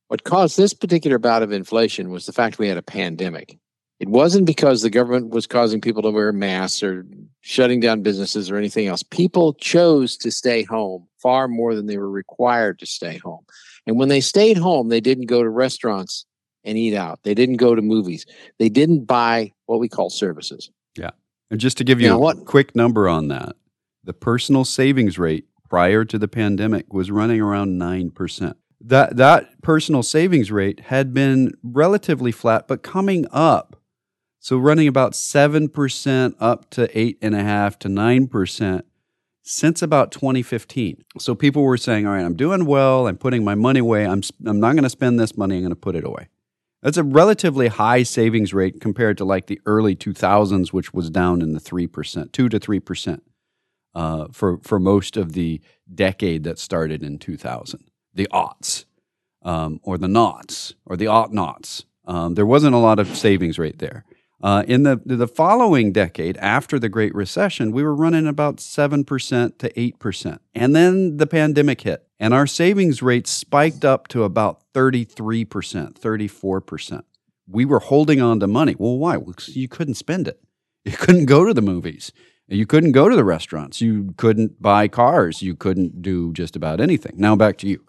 What 0.09 0.25
caused 0.25 0.59
this 0.59 0.75
particular 0.75 1.19
bout 1.19 1.43
of 1.43 1.51
inflation 1.51 2.11
was 2.11 2.27
the 2.27 2.33
fact 2.35 2.59
we 2.59 2.69
had 2.69 2.77
a 2.77 2.83
pandemic. 2.83 3.59
It 4.01 4.11
wasn't 4.11 4.45
because 4.45 4.83
the 4.83 4.91
government 4.91 5.31
was 5.31 5.47
causing 5.47 5.81
people 5.81 6.03
to 6.03 6.11
wear 6.11 6.31
masks 6.31 6.83
or 6.83 7.07
shutting 7.41 7.81
down 7.81 8.03
businesses 8.03 8.51
or 8.51 8.57
anything 8.57 8.87
else. 8.87 9.03
People 9.03 9.55
chose 9.55 10.19
to 10.19 10.31
stay 10.31 10.63
home 10.63 11.09
far 11.23 11.49
more 11.49 11.75
than 11.75 11.87
they 11.87 11.97
were 11.97 12.11
required 12.11 12.79
to 12.81 12.87
stay 12.87 13.17
home. 13.17 13.47
And 13.87 13.99
when 13.99 14.11
they 14.11 14.21
stayed 14.21 14.59
home, 14.59 14.91
they 14.91 15.01
didn't 15.01 15.27
go 15.27 15.43
to 15.43 15.49
restaurants 15.49 16.27
and 16.65 16.77
eat 16.77 16.95
out. 16.95 17.21
They 17.23 17.35
didn't 17.35 17.57
go 17.57 17.75
to 17.75 17.81
movies. 17.81 18.27
They 18.59 18.69
didn't 18.69 19.07
buy 19.07 19.53
what 19.65 19.81
we 19.81 19.89
call 19.89 20.11
services. 20.11 20.71
And 21.50 21.61
just 21.61 21.78
to 21.78 21.85
give 21.85 22.00
you, 22.00 22.07
you 22.07 22.12
know, 22.12 22.19
a 22.19 22.21
what, 22.21 22.45
quick 22.45 22.76
number 22.76 23.09
on 23.09 23.28
that, 23.28 23.57
the 24.05 24.12
personal 24.12 24.64
savings 24.64 25.19
rate 25.19 25.47
prior 25.69 26.05
to 26.05 26.19
the 26.19 26.28
pandemic 26.28 26.93
was 26.93 27.11
running 27.11 27.40
around 27.40 27.81
9%. 27.81 28.55
That 28.81 29.17
that 29.17 29.61
personal 29.61 30.02
savings 30.02 30.52
rate 30.52 30.81
had 30.81 31.12
been 31.12 31.52
relatively 31.64 32.31
flat 32.31 32.69
but 32.69 32.85
coming 32.85 33.26
up 33.33 33.78
so 34.40 34.57
running 34.57 34.88
about 34.88 35.12
7% 35.12 36.35
up 36.38 36.71
to 36.71 36.88
8.5 36.88 37.78
to 37.81 37.88
9% 37.88 38.83
since 39.43 39.83
about 39.83 40.12
2015. 40.12 41.05
So 41.19 41.35
people 41.35 41.62
were 41.62 41.76
saying, 41.76 42.07
all 42.07 42.12
right, 42.12 42.25
I'm 42.25 42.37
doing 42.37 42.64
well. 42.64 43.09
I'm 43.09 43.17
putting 43.17 43.45
my 43.45 43.55
money 43.55 43.81
away. 43.81 44.07
I'm, 44.07 44.23
I'm 44.47 44.61
not 44.61 44.73
going 44.73 44.85
to 44.85 44.90
spend 44.90 45.19
this 45.19 45.37
money. 45.37 45.57
I'm 45.57 45.62
going 45.62 45.71
to 45.71 45.76
put 45.76 45.97
it 45.97 46.05
away. 46.05 46.28
That's 46.82 46.97
a 46.97 47.02
relatively 47.02 47.68
high 47.68 48.04
savings 48.04 48.54
rate 48.54 48.80
compared 48.80 49.18
to 49.18 49.25
like 49.25 49.47
the 49.47 49.61
early 49.66 49.97
2000s, 49.97 50.68
which 50.68 50.94
was 50.94 51.11
down 51.11 51.42
in 51.42 51.52
the 51.52 51.61
3%, 51.61 52.32
2 52.32 52.49
to 52.49 52.61
3% 52.61 53.20
uh, 53.94 54.26
for, 54.32 54.58
for 54.58 54.78
most 54.78 55.16
of 55.16 55.32
the 55.32 55.61
decade 55.92 56.44
that 56.44 56.58
started 56.58 57.02
in 57.02 57.18
2000, 57.18 57.90
the 58.14 58.28
aughts 58.32 58.85
um, 59.42 59.80
or 59.82 59.99
the 59.99 60.08
knots 60.08 60.75
or 60.87 60.97
the 60.97 61.08
aught 61.08 61.32
knots. 61.32 61.85
Um, 62.04 62.35
there 62.35 62.47
wasn't 62.47 62.75
a 62.75 62.78
lot 62.78 62.99
of 62.99 63.16
savings 63.16 63.58
rate 63.58 63.78
there. 63.78 64.04
Uh, 64.42 64.62
in 64.68 64.85
the 64.85 65.00
the 65.04 65.26
following 65.28 65.92
decade, 65.92 66.37
after 66.38 66.78
the 66.78 66.88
Great 66.88 67.14
Recession, 67.14 67.73
we 67.73 67.83
were 67.83 67.95
running 67.95 68.26
about 68.26 68.61
seven 68.61 69.04
percent 69.04 69.59
to 69.59 69.80
eight 69.80 69.99
percent, 69.99 70.40
and 70.54 70.76
then 70.76 71.16
the 71.16 71.26
pandemic 71.26 71.80
hit, 71.80 72.07
and 72.21 72.33
our 72.33 72.47
savings 72.47 73.02
rate 73.02 73.26
spiked 73.26 73.85
up 73.85 74.07
to 74.09 74.23
about 74.23 74.62
thirty 74.75 75.04
three 75.04 75.45
percent, 75.45 75.99
thirty 75.99 76.28
four 76.28 76.61
percent. 76.61 77.04
we 77.49 77.64
were 77.64 77.80
holding 77.80 78.21
on 78.21 78.38
to 78.40 78.47
money. 78.47 78.76
Well, 78.78 78.99
why? 78.99 79.16
Well, 79.16 79.35
you 79.49 79.68
couldn't 79.68 79.95
spend 79.95 80.28
it. 80.28 80.40
You 80.85 80.92
couldn't 80.92 81.26
go 81.26 81.45
to 81.45 81.52
the 81.54 81.62
movies. 81.62 82.12
You 82.47 82.64
couldn't 82.66 82.92
go 82.92 83.09
to 83.09 83.16
the 83.16 83.25
restaurants. 83.25 83.80
You 83.80 84.14
couldn't 84.16 84.62
buy 84.62 84.88
cars. 84.88 85.42
You 85.42 85.54
couldn't 85.57 86.00
do 86.02 86.33
just 86.33 86.57
about 86.57 86.80
anything. 86.80 87.14
Now 87.16 87.37
back 87.37 87.59
to 87.59 87.68
you. 87.68 87.85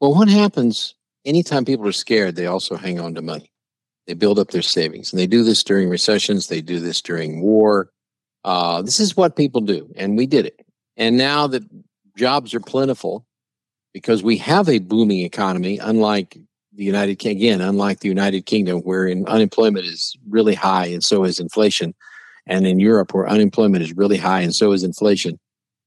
Well, 0.00 0.14
what 0.14 0.28
happens 0.28 0.94
anytime 1.24 1.64
people 1.64 1.86
are 1.88 1.92
scared, 1.92 2.36
they 2.36 2.46
also 2.46 2.76
hang 2.76 3.00
on 3.00 3.14
to 3.14 3.22
money. 3.22 3.50
They 4.06 4.14
build 4.14 4.38
up 4.38 4.50
their 4.50 4.62
savings. 4.62 5.12
And 5.12 5.20
they 5.20 5.26
do 5.26 5.42
this 5.44 5.62
during 5.64 5.88
recessions, 5.88 6.48
they 6.48 6.60
do 6.60 6.80
this 6.80 7.00
during 7.00 7.40
war. 7.40 7.90
Uh, 8.44 8.82
this 8.82 9.00
is 9.00 9.16
what 9.16 9.36
people 9.36 9.62
do. 9.62 9.90
And 9.96 10.16
we 10.16 10.26
did 10.26 10.46
it. 10.46 10.66
And 10.96 11.16
now 11.16 11.46
that 11.46 11.62
jobs 12.16 12.54
are 12.54 12.60
plentiful, 12.60 13.26
because 13.94 14.22
we 14.22 14.36
have 14.38 14.68
a 14.68 14.80
booming 14.80 15.20
economy, 15.20 15.78
unlike 15.78 16.36
the 16.74 16.84
United 16.84 17.16
Kingdom, 17.16 17.38
again, 17.38 17.60
unlike 17.60 18.00
the 18.00 18.08
United 18.08 18.44
Kingdom, 18.44 18.80
where 18.80 19.08
unemployment 19.08 19.86
is 19.86 20.16
really 20.28 20.54
high 20.54 20.86
and 20.86 21.02
so 21.02 21.24
is 21.24 21.38
inflation. 21.38 21.94
And 22.46 22.66
in 22.66 22.80
Europe, 22.80 23.14
where 23.14 23.28
unemployment 23.28 23.82
is 23.82 23.96
really 23.96 24.18
high 24.18 24.40
and 24.40 24.54
so 24.54 24.72
is 24.72 24.84
inflation. 24.84 25.38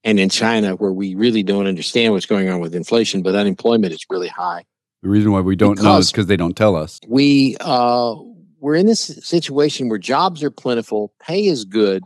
And 0.03 0.19
in 0.19 0.29
China, 0.29 0.75
where 0.75 0.93
we 0.93 1.15
really 1.15 1.43
don't 1.43 1.67
understand 1.67 2.13
what's 2.13 2.25
going 2.25 2.49
on 2.49 2.61
with 2.61 2.73
inflation, 2.73 3.21
but 3.21 3.35
unemployment 3.35 3.93
is 3.93 4.05
really 4.09 4.29
high. 4.29 4.63
The 5.03 5.09
reason 5.09 5.31
why 5.31 5.41
we 5.41 5.55
don't 5.55 5.81
know 5.81 5.97
is 5.97 6.07
Because- 6.07 6.11
because 6.11 6.25
they 6.27 6.37
don't 6.37 6.55
tell 6.57 6.75
us. 6.75 6.99
We 7.07 7.55
uh, 7.59 8.15
we're 8.59 8.75
in 8.75 8.87
this 8.87 9.01
situation 9.23 9.87
where 9.89 9.99
jobs 9.99 10.43
are 10.43 10.49
plentiful, 10.51 11.13
pay 11.21 11.45
is 11.45 11.63
good. 11.65 12.03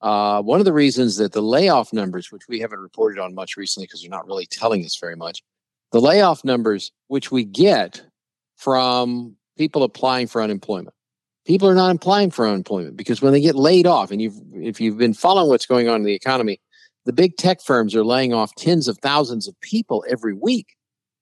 Uh, 0.00 0.42
one 0.42 0.58
of 0.58 0.66
the 0.66 0.72
reasons 0.72 1.16
that 1.16 1.32
the 1.32 1.40
layoff 1.40 1.92
numbers, 1.92 2.30
which 2.30 2.42
we 2.48 2.58
haven't 2.60 2.80
reported 2.80 3.18
on 3.20 3.34
much 3.34 3.56
recently 3.56 3.86
because 3.86 4.02
they're 4.02 4.10
not 4.10 4.26
really 4.26 4.46
telling 4.46 4.84
us 4.84 4.98
very 5.00 5.16
much, 5.16 5.42
the 5.92 6.00
layoff 6.00 6.44
numbers, 6.44 6.92
which 7.08 7.30
we 7.30 7.44
get 7.44 8.02
from 8.56 9.36
people 9.56 9.82
applying 9.82 10.26
for 10.26 10.42
unemployment. 10.42 10.94
People 11.46 11.68
are 11.68 11.74
not 11.74 11.94
applying 11.94 12.30
for 12.30 12.46
unemployment 12.46 12.96
because 12.96 13.22
when 13.22 13.32
they 13.32 13.40
get 13.40 13.54
laid 13.54 13.86
off, 13.86 14.10
and 14.10 14.20
you've 14.20 14.38
if 14.54 14.80
you've 14.80 14.98
been 14.98 15.14
following 15.14 15.48
what's 15.48 15.66
going 15.66 15.88
on 15.88 15.96
in 15.96 16.04
the 16.04 16.14
economy, 16.14 16.60
the 17.04 17.12
big 17.12 17.36
tech 17.36 17.62
firms 17.62 17.94
are 17.94 18.04
laying 18.04 18.32
off 18.34 18.54
tens 18.56 18.88
of 18.88 18.98
thousands 18.98 19.46
of 19.46 19.58
people 19.60 20.04
every 20.08 20.34
week. 20.34 20.74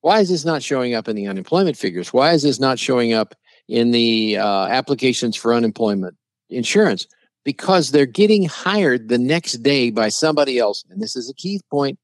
Why 0.03 0.21
is 0.21 0.29
this 0.29 0.45
not 0.45 0.63
showing 0.63 0.95
up 0.95 1.09
in 1.09 1.17
the 1.17 1.27
unemployment 1.27 1.77
figures? 1.77 2.13
Why 2.13 2.33
is 2.33 2.43
this 2.43 2.61
not 2.61 2.79
showing 2.79 3.13
up 3.13 3.35
in 3.69 3.93
the 3.93 4.37
uh, 4.37 4.67
applications 4.67 5.37
for 5.37 5.55
unemployment 5.55 6.17
insurance? 6.51 7.07
Because 7.45 7.91
they're 7.91 8.05
getting 8.05 8.45
hired 8.45 9.09
the 9.09 9.19
next 9.19 9.63
day 9.63 9.91
by 9.91 10.09
somebody 10.09 10.59
else. 10.59 10.85
And 10.91 11.01
this 11.01 11.17
is 11.17 11.31
a 11.31 11.35
key 11.35 11.61
point 11.71 11.99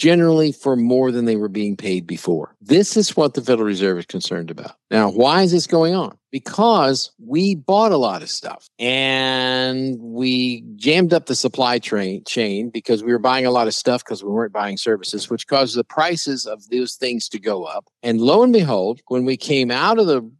generally 0.00 0.50
for 0.50 0.76
more 0.76 1.12
than 1.12 1.26
they 1.26 1.36
were 1.36 1.50
being 1.50 1.76
paid 1.76 2.06
before. 2.06 2.56
This 2.62 2.96
is 2.96 3.18
what 3.18 3.34
the 3.34 3.42
Federal 3.42 3.66
Reserve 3.66 3.98
is 3.98 4.06
concerned 4.06 4.50
about. 4.50 4.72
Now, 4.90 5.10
why 5.10 5.42
is 5.42 5.52
this 5.52 5.66
going 5.66 5.94
on? 5.94 6.16
Because 6.32 7.10
we 7.18 7.54
bought 7.54 7.92
a 7.92 7.98
lot 7.98 8.22
of 8.22 8.30
stuff 8.30 8.66
and 8.78 9.98
we 10.00 10.62
jammed 10.76 11.12
up 11.12 11.26
the 11.26 11.34
supply 11.34 11.78
train 11.78 12.24
chain 12.24 12.70
because 12.70 13.04
we 13.04 13.12
were 13.12 13.18
buying 13.18 13.44
a 13.44 13.50
lot 13.50 13.66
of 13.66 13.74
stuff 13.74 14.02
because 14.02 14.24
we 14.24 14.30
weren't 14.30 14.54
buying 14.54 14.78
services, 14.78 15.28
which 15.28 15.46
caused 15.46 15.76
the 15.76 15.84
prices 15.84 16.46
of 16.46 16.66
those 16.70 16.94
things 16.94 17.28
to 17.28 17.38
go 17.38 17.64
up. 17.64 17.84
And 18.02 18.22
lo 18.22 18.42
and 18.42 18.54
behold, 18.54 19.02
when 19.08 19.26
we 19.26 19.36
came 19.36 19.70
out 19.70 19.98
of 19.98 20.06
the 20.06 20.30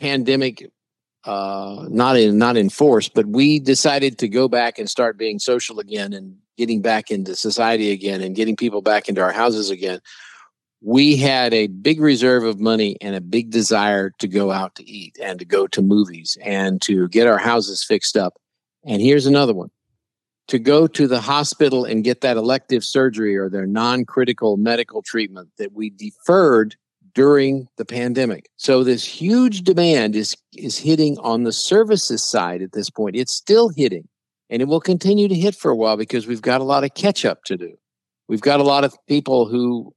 pandemic 0.00 0.70
uh, 1.24 1.86
not 1.88 2.16
in 2.18 2.36
not 2.36 2.56
in 2.56 2.68
force, 2.68 3.08
but 3.08 3.26
we 3.26 3.58
decided 3.58 4.18
to 4.18 4.28
go 4.28 4.46
back 4.46 4.78
and 4.78 4.90
start 4.90 5.16
being 5.16 5.38
social 5.38 5.80
again 5.80 6.12
and 6.12 6.36
getting 6.56 6.80
back 6.80 7.10
into 7.10 7.36
society 7.36 7.90
again 7.90 8.20
and 8.20 8.36
getting 8.36 8.56
people 8.56 8.82
back 8.82 9.08
into 9.08 9.22
our 9.22 9.32
houses 9.32 9.70
again. 9.70 10.00
We 10.80 11.16
had 11.16 11.54
a 11.54 11.68
big 11.68 12.00
reserve 12.00 12.44
of 12.44 12.60
money 12.60 12.96
and 13.00 13.16
a 13.16 13.20
big 13.20 13.50
desire 13.50 14.10
to 14.18 14.28
go 14.28 14.50
out 14.50 14.74
to 14.76 14.88
eat 14.88 15.16
and 15.22 15.38
to 15.38 15.44
go 15.44 15.66
to 15.68 15.80
movies 15.80 16.36
and 16.42 16.80
to 16.82 17.08
get 17.08 17.26
our 17.26 17.38
houses 17.38 17.82
fixed 17.82 18.16
up. 18.16 18.34
And 18.84 19.00
here's 19.00 19.26
another 19.26 19.54
one 19.54 19.70
to 20.48 20.58
go 20.58 20.86
to 20.86 21.06
the 21.08 21.20
hospital 21.20 21.84
and 21.84 22.04
get 22.04 22.20
that 22.20 22.36
elective 22.36 22.84
surgery 22.84 23.36
or 23.36 23.48
their 23.48 23.66
non 23.66 24.04
critical 24.04 24.56
medical 24.56 25.02
treatment 25.02 25.48
that 25.58 25.72
we 25.72 25.90
deferred 25.90 26.76
during 27.14 27.66
the 27.76 27.84
pandemic. 27.84 28.50
So 28.56 28.84
this 28.84 29.04
huge 29.04 29.62
demand 29.62 30.16
is 30.16 30.36
is 30.52 30.76
hitting 30.76 31.16
on 31.18 31.44
the 31.44 31.52
services 31.52 32.22
side 32.22 32.60
at 32.60 32.72
this 32.72 32.90
point. 32.90 33.16
It's 33.16 33.34
still 33.34 33.70
hitting 33.70 34.08
and 34.50 34.62
it 34.62 34.66
will 34.66 34.80
continue 34.80 35.28
to 35.28 35.34
hit 35.34 35.54
for 35.54 35.70
a 35.70 35.76
while 35.76 35.96
because 35.96 36.26
we've 36.26 36.42
got 36.42 36.60
a 36.60 36.64
lot 36.64 36.84
of 36.84 36.94
catch 36.94 37.24
up 37.24 37.44
to 37.44 37.56
do. 37.56 37.76
We've 38.28 38.40
got 38.40 38.60
a 38.60 38.64
lot 38.64 38.84
of 38.84 38.96
people 39.06 39.46
who 39.46 39.94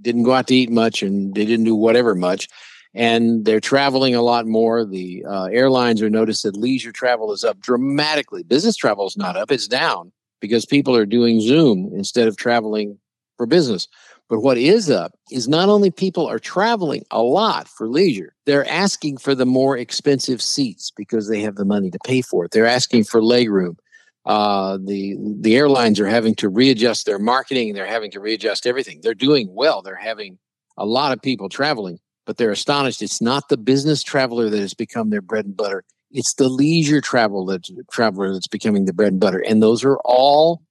didn't 0.00 0.24
go 0.24 0.32
out 0.32 0.48
to 0.48 0.54
eat 0.54 0.70
much 0.70 1.02
and 1.02 1.34
they 1.34 1.44
didn't 1.44 1.64
do 1.64 1.74
whatever 1.74 2.14
much 2.14 2.48
and 2.94 3.44
they're 3.44 3.60
traveling 3.60 4.14
a 4.14 4.22
lot 4.22 4.46
more. 4.46 4.84
The 4.84 5.24
uh, 5.28 5.44
airlines 5.46 6.00
are 6.00 6.10
noticed 6.10 6.44
that 6.44 6.56
leisure 6.56 6.92
travel 6.92 7.32
is 7.32 7.44
up 7.44 7.58
dramatically. 7.60 8.42
Business 8.42 8.76
travel 8.76 9.06
is 9.06 9.16
not 9.16 9.36
up, 9.36 9.50
it's 9.50 9.68
down 9.68 10.12
because 10.40 10.64
people 10.64 10.94
are 10.94 11.06
doing 11.06 11.40
Zoom 11.40 11.90
instead 11.94 12.28
of 12.28 12.36
traveling 12.36 12.98
for 13.36 13.46
business. 13.46 13.88
But 14.28 14.40
what 14.40 14.56
is 14.56 14.90
up 14.90 15.12
is 15.30 15.48
not 15.48 15.68
only 15.68 15.90
people 15.90 16.26
are 16.26 16.38
traveling 16.38 17.04
a 17.10 17.22
lot 17.22 17.68
for 17.68 17.88
leisure, 17.88 18.34
they're 18.46 18.68
asking 18.68 19.18
for 19.18 19.34
the 19.34 19.46
more 19.46 19.76
expensive 19.76 20.40
seats 20.40 20.90
because 20.96 21.28
they 21.28 21.40
have 21.42 21.56
the 21.56 21.64
money 21.64 21.90
to 21.90 21.98
pay 22.04 22.22
for 22.22 22.44
it. 22.44 22.50
They're 22.50 22.66
asking 22.66 23.04
for 23.04 23.20
legroom. 23.20 23.76
Uh, 24.24 24.78
the 24.82 25.16
the 25.40 25.54
airlines 25.54 26.00
are 26.00 26.06
having 26.06 26.34
to 26.36 26.48
readjust 26.48 27.04
their 27.04 27.18
marketing. 27.18 27.74
They're 27.74 27.86
having 27.86 28.10
to 28.12 28.20
readjust 28.20 28.66
everything. 28.66 29.00
They're 29.02 29.12
doing 29.14 29.54
well. 29.54 29.82
They're 29.82 29.94
having 29.94 30.38
a 30.78 30.86
lot 30.86 31.12
of 31.12 31.20
people 31.20 31.50
traveling, 31.50 31.98
but 32.24 32.38
they're 32.38 32.50
astonished. 32.50 33.02
It's 33.02 33.20
not 33.20 33.50
the 33.50 33.58
business 33.58 34.02
traveler 34.02 34.48
that 34.48 34.60
has 34.60 34.72
become 34.72 35.10
their 35.10 35.20
bread 35.20 35.44
and 35.44 35.56
butter. 35.56 35.84
It's 36.10 36.34
the 36.34 36.48
leisure 36.48 37.02
travel 37.02 37.44
that's 37.44 37.70
traveler 37.90 38.32
that's 38.32 38.46
becoming 38.46 38.86
the 38.86 38.94
bread 38.94 39.12
and 39.12 39.20
butter. 39.20 39.44
And 39.46 39.62
those 39.62 39.84
are 39.84 39.98
all 40.04 40.62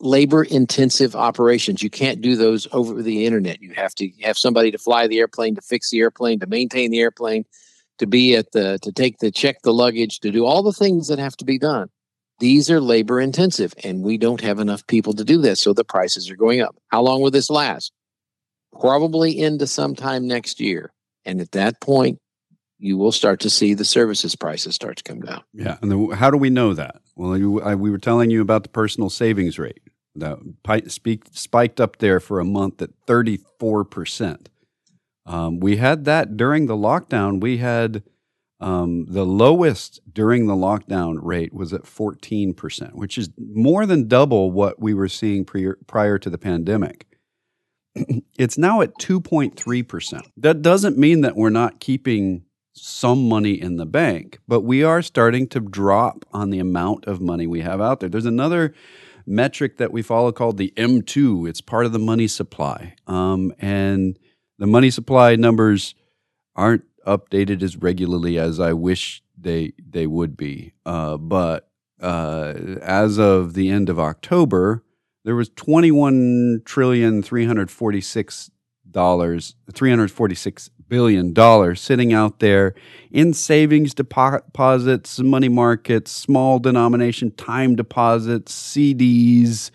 labor 0.00 0.42
intensive 0.42 1.14
operations. 1.14 1.82
You 1.82 1.90
can't 1.90 2.20
do 2.20 2.36
those 2.36 2.66
over 2.72 3.02
the 3.02 3.26
internet. 3.26 3.62
You 3.62 3.72
have 3.74 3.94
to 3.96 4.10
have 4.22 4.36
somebody 4.38 4.70
to 4.70 4.78
fly 4.78 5.06
the 5.06 5.18
airplane, 5.18 5.54
to 5.54 5.60
fix 5.60 5.90
the 5.90 6.00
airplane, 6.00 6.40
to 6.40 6.46
maintain 6.46 6.90
the 6.90 7.00
airplane, 7.00 7.44
to 7.98 8.06
be 8.06 8.34
at 8.34 8.52
the 8.52 8.78
to 8.82 8.92
take 8.92 9.18
the 9.18 9.30
check 9.30 9.62
the 9.62 9.72
luggage, 9.72 10.20
to 10.20 10.30
do 10.30 10.44
all 10.44 10.62
the 10.62 10.72
things 10.72 11.08
that 11.08 11.18
have 11.18 11.36
to 11.38 11.44
be 11.44 11.58
done. 11.58 11.88
These 12.40 12.70
are 12.70 12.80
labor 12.80 13.20
intensive 13.20 13.74
and 13.82 14.02
we 14.02 14.16
don't 14.16 14.40
have 14.40 14.60
enough 14.60 14.86
people 14.86 15.12
to 15.14 15.24
do 15.24 15.38
that. 15.42 15.58
So 15.58 15.72
the 15.72 15.84
prices 15.84 16.30
are 16.30 16.36
going 16.36 16.60
up. 16.60 16.76
How 16.88 17.02
long 17.02 17.20
will 17.20 17.32
this 17.32 17.50
last? 17.50 17.92
Probably 18.80 19.36
into 19.36 19.66
sometime 19.66 20.28
next 20.28 20.60
year. 20.60 20.92
And 21.24 21.40
at 21.40 21.50
that 21.52 21.80
point, 21.80 22.20
you 22.78 22.96
will 22.96 23.12
start 23.12 23.40
to 23.40 23.50
see 23.50 23.74
the 23.74 23.84
services 23.84 24.36
prices 24.36 24.74
start 24.74 24.96
to 24.98 25.02
come 25.02 25.20
down. 25.20 25.42
Yeah, 25.52 25.78
and 25.82 26.14
how 26.14 26.30
do 26.30 26.36
we 26.36 26.50
know 26.50 26.74
that? 26.74 27.00
Well, 27.16 27.36
you, 27.36 27.60
I, 27.60 27.74
we 27.74 27.90
were 27.90 27.98
telling 27.98 28.30
you 28.30 28.40
about 28.40 28.62
the 28.62 28.68
personal 28.68 29.10
savings 29.10 29.58
rate 29.58 29.80
that 30.14 30.38
speak, 30.88 31.24
spiked 31.32 31.80
up 31.80 31.98
there 31.98 32.20
for 32.20 32.40
a 32.40 32.44
month 32.44 32.80
at 32.80 32.90
thirty 33.06 33.38
four 33.58 33.84
percent. 33.84 34.48
Um, 35.26 35.60
we 35.60 35.76
had 35.76 36.04
that 36.04 36.36
during 36.36 36.66
the 36.66 36.76
lockdown. 36.76 37.40
We 37.40 37.58
had 37.58 38.02
um, 38.60 39.06
the 39.06 39.26
lowest 39.26 40.00
during 40.10 40.46
the 40.46 40.54
lockdown 40.54 41.18
rate 41.20 41.52
was 41.52 41.72
at 41.72 41.86
fourteen 41.86 42.54
percent, 42.54 42.94
which 42.94 43.18
is 43.18 43.30
more 43.36 43.86
than 43.86 44.08
double 44.08 44.50
what 44.50 44.80
we 44.80 44.94
were 44.94 45.08
seeing 45.08 45.44
prior 45.44 46.18
to 46.18 46.30
the 46.30 46.38
pandemic. 46.38 47.06
it's 48.38 48.58
now 48.58 48.80
at 48.80 48.98
two 48.98 49.20
point 49.20 49.56
three 49.56 49.82
percent. 49.82 50.26
That 50.36 50.62
doesn't 50.62 50.96
mean 50.96 51.22
that 51.22 51.36
we're 51.36 51.50
not 51.50 51.80
keeping 51.80 52.44
some 52.80 53.28
money 53.28 53.60
in 53.60 53.76
the 53.76 53.86
bank, 53.86 54.38
but 54.46 54.60
we 54.60 54.82
are 54.82 55.02
starting 55.02 55.46
to 55.48 55.60
drop 55.60 56.24
on 56.32 56.50
the 56.50 56.58
amount 56.58 57.06
of 57.06 57.20
money 57.20 57.46
we 57.46 57.60
have 57.60 57.80
out 57.80 58.00
there. 58.00 58.08
There's 58.08 58.26
another 58.26 58.74
metric 59.26 59.76
that 59.76 59.92
we 59.92 60.02
follow 60.02 60.32
called 60.32 60.56
the 60.56 60.72
M2. 60.76 61.48
It's 61.48 61.60
part 61.60 61.86
of 61.86 61.92
the 61.92 61.98
money 61.98 62.26
supply. 62.26 62.94
Um, 63.06 63.52
and 63.58 64.18
the 64.58 64.66
money 64.66 64.90
supply 64.90 65.36
numbers 65.36 65.94
aren't 66.56 66.84
updated 67.06 67.62
as 67.62 67.76
regularly 67.76 68.38
as 68.38 68.58
I 68.58 68.72
wish 68.72 69.22
they 69.36 69.72
they 69.78 70.06
would 70.06 70.36
be. 70.36 70.72
Uh, 70.84 71.16
but 71.16 71.70
uh, 72.00 72.54
as 72.82 73.18
of 73.18 73.54
the 73.54 73.70
end 73.70 73.88
of 73.88 73.98
October, 73.98 74.82
there 75.24 75.36
was 75.36 75.48
21 75.50 76.62
trillion 76.64 77.22
346 77.22 78.50
dollars 78.90 79.54
346 79.72 80.70
billion 80.88 81.32
dollars 81.32 81.80
sitting 81.80 82.12
out 82.12 82.40
there 82.40 82.74
in 83.10 83.32
savings 83.32 83.94
deposits 83.94 85.18
money 85.18 85.48
markets 85.48 86.10
small 86.10 86.58
denomination 86.58 87.30
time 87.32 87.76
deposits 87.76 88.52
CDs. 88.52 89.70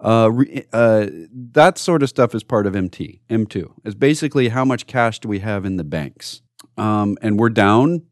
Uh, 0.00 0.30
uh, 0.72 1.06
that 1.32 1.78
sort 1.78 2.02
of 2.02 2.08
stuff 2.08 2.34
is 2.34 2.42
part 2.42 2.66
of 2.66 2.74
mt 2.74 3.20
m2 3.30 3.72
is 3.84 3.94
basically 3.94 4.48
how 4.48 4.64
much 4.64 4.88
cash 4.88 5.20
do 5.20 5.28
we 5.28 5.38
have 5.38 5.64
in 5.64 5.76
the 5.76 5.84
banks 5.84 6.42
um, 6.76 7.16
and 7.22 7.38
we're 7.38 7.48
down 7.48 8.02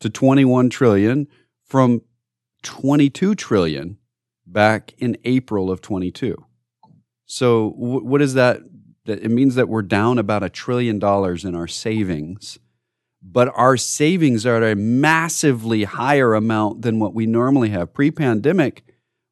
to 0.00 0.08
21 0.08 0.70
trillion 0.70 1.26
from 1.66 2.00
22 2.62 3.34
trillion 3.34 3.98
back 4.46 4.94
in 4.96 5.18
april 5.24 5.70
of 5.70 5.82
22 5.82 6.34
so 7.26 7.72
w- 7.72 8.04
what 8.04 8.22
is 8.22 8.32
that 8.32 8.62
that 9.08 9.22
it 9.22 9.30
means 9.30 9.56
that 9.56 9.68
we're 9.68 9.82
down 9.82 10.18
about 10.18 10.44
a 10.44 10.48
trillion 10.48 11.00
dollars 11.00 11.44
in 11.44 11.56
our 11.56 11.66
savings 11.66 12.58
but 13.22 13.52
our 13.54 13.76
savings 13.76 14.46
are 14.46 14.62
at 14.62 14.72
a 14.72 14.76
massively 14.76 15.84
higher 15.84 16.34
amount 16.34 16.82
than 16.82 16.98
what 16.98 17.14
we 17.14 17.26
normally 17.26 17.70
have. 17.70 17.92
Pre 17.92 18.10
pandemic, 18.10 18.84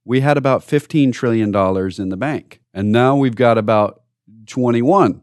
we 0.05 0.21
had 0.21 0.37
about 0.37 0.63
$15 0.63 1.13
trillion 1.13 1.49
in 1.49 2.09
the 2.09 2.17
bank, 2.17 2.61
and 2.75 2.93
now 2.93 3.17
we've 3.17 3.37
got 3.37 3.59
about 3.59 4.03
21. 4.47 5.23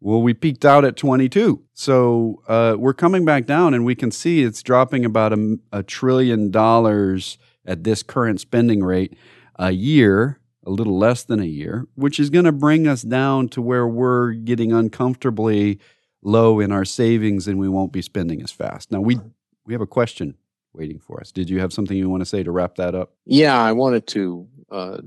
Well, 0.00 0.20
we 0.20 0.34
peaked 0.34 0.64
out 0.64 0.84
at 0.84 0.96
22. 0.96 1.62
So 1.74 2.42
uh, 2.48 2.74
we're 2.76 2.94
coming 2.94 3.24
back 3.24 3.46
down, 3.46 3.72
and 3.72 3.84
we 3.84 3.94
can 3.94 4.10
see 4.10 4.42
it's 4.42 4.62
dropping 4.62 5.04
about 5.04 5.32
a, 5.32 5.58
a 5.70 5.82
trillion 5.82 6.50
dollars 6.50 7.38
at 7.64 7.84
this 7.84 8.02
current 8.02 8.40
spending 8.40 8.82
rate 8.82 9.16
a 9.56 9.70
year, 9.70 10.40
a 10.64 10.70
little 10.70 10.98
less 10.98 11.24
than 11.24 11.40
a 11.40 11.44
year, 11.44 11.86
which 11.94 12.20
is 12.20 12.30
going 12.30 12.44
to 12.44 12.52
bring 12.52 12.86
us 12.86 13.02
down 13.02 13.48
to 13.48 13.62
where 13.62 13.86
we're 13.86 14.32
getting 14.32 14.72
uncomfortably 14.72 15.78
low 16.22 16.60
in 16.60 16.70
our 16.70 16.84
savings 16.84 17.48
and 17.48 17.58
we 17.58 17.68
won't 17.68 17.92
be 17.92 18.02
spending 18.02 18.42
as 18.42 18.52
fast. 18.52 18.92
Now, 18.92 19.00
we, 19.00 19.18
we 19.66 19.74
have 19.74 19.80
a 19.80 19.86
question 19.86 20.36
waiting 20.72 20.98
for 20.98 21.20
us. 21.20 21.32
Did 21.32 21.50
you 21.50 21.60
have 21.60 21.72
something 21.72 21.96
you 21.96 22.08
want 22.08 22.22
to 22.22 22.26
say 22.26 22.42
to 22.42 22.50
wrap 22.50 22.76
that 22.76 22.94
up? 22.94 23.12
Yeah, 23.26 23.60
I 23.60 23.72
wanted 23.72 24.06
to 24.08 24.46
uh, 24.70 24.98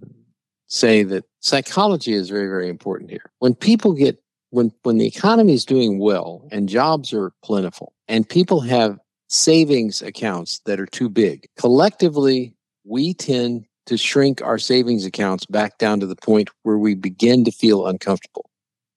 say 0.67 1.03
that 1.03 1.25
psychology 1.39 2.13
is 2.13 2.29
very, 2.29 2.47
very 2.47 2.69
important 2.69 3.09
here. 3.09 3.31
When 3.39 3.55
people 3.55 3.93
get 3.93 4.21
when 4.51 4.71
when 4.83 4.97
the 4.97 5.07
economy 5.07 5.53
is 5.53 5.65
doing 5.65 5.99
well 5.99 6.47
and 6.51 6.69
jobs 6.69 7.11
are 7.13 7.31
plentiful 7.43 7.93
and 8.07 8.29
people 8.29 8.61
have 8.61 8.99
savings 9.27 10.01
accounts 10.01 10.59
that 10.65 10.79
are 10.79 10.85
too 10.85 11.09
big, 11.09 11.47
collectively 11.57 12.55
we 12.85 13.13
tend 13.13 13.65
to 13.85 13.97
shrink 13.97 14.41
our 14.41 14.57
savings 14.57 15.05
accounts 15.05 15.45
back 15.45 15.77
down 15.77 15.99
to 15.99 16.05
the 16.05 16.15
point 16.15 16.49
where 16.63 16.77
we 16.77 16.95
begin 16.95 17.43
to 17.45 17.51
feel 17.51 17.87
uncomfortable. 17.87 18.49